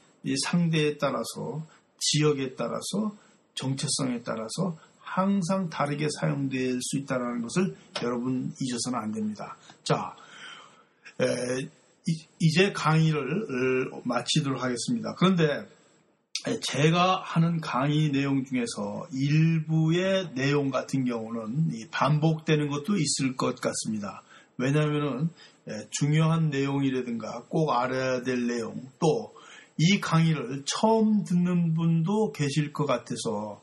상대에 0.44 0.98
따라서 0.98 1.66
지역에 1.98 2.54
따라서 2.54 3.16
정체성에 3.54 4.22
따라서 4.22 4.76
항상 4.98 5.70
다르게 5.70 6.08
사용될 6.20 6.80
수 6.82 6.98
있다는 6.98 7.42
것을 7.42 7.76
여러분 8.02 8.52
잊어서는 8.60 8.98
안 8.98 9.12
됩니다. 9.12 9.56
자, 9.84 10.14
에, 11.20 11.68
이제 12.38 12.72
강의를 12.72 13.90
마치도록 14.04 14.62
하겠습니다. 14.62 15.14
그런데 15.16 15.66
제가 16.60 17.22
하는 17.22 17.60
강의 17.60 18.10
내용 18.10 18.44
중에서 18.44 19.06
일부의 19.12 20.32
내용 20.34 20.70
같은 20.70 21.04
경우는 21.04 21.70
반복되는 21.90 22.68
것도 22.68 22.96
있을 22.96 23.36
것 23.36 23.60
같습니다. 23.60 24.22
왜냐하면 24.58 25.30
중요한 25.90 26.50
내용이라든가 26.50 27.44
꼭 27.48 27.70
알아야 27.72 28.22
될 28.22 28.46
내용 28.46 28.88
또 28.98 29.34
이 29.76 30.00
강의를 30.00 30.62
처음 30.66 31.24
듣는 31.24 31.74
분도 31.74 32.30
계실 32.30 32.72
것 32.72 32.86
같아서 32.86 33.60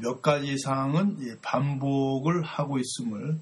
몇 0.00 0.20
가지 0.20 0.56
사항은 0.58 1.38
반복을 1.40 2.42
하고 2.42 2.78
있음을 2.78 3.38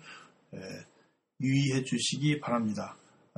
유의해 1.40 1.82
주시기 1.84 2.40
바랍니다. 2.40 2.96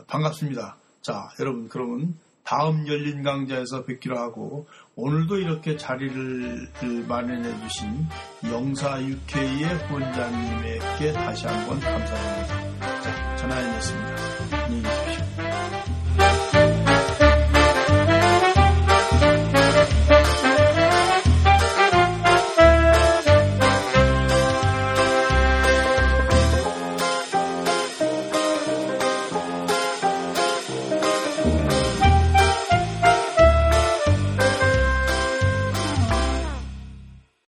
반갑습니다. 0.09 0.79
자, 1.07 1.29
여러분, 1.39 1.69
그러면 1.69 2.17
다음 2.43 2.89
열린 2.89 3.23
강좌에서 3.23 3.85
뵙기로 3.85 4.19
하고 4.19 4.67
오늘도 4.97 5.39
이렇게 5.39 5.77
자리를 5.77 6.69
마련해 7.07 7.61
주신 7.61 8.09
영사 8.51 9.01
UK의 9.01 9.93
원장님에게 9.93 11.13
다시 11.13 11.47
한번 11.47 11.79
감사드립니다. 11.79 13.01
자, 13.03 13.37
전화해냈습니다. 13.37 14.17
안녕히 14.65 14.83
계십시오. 14.83 15.06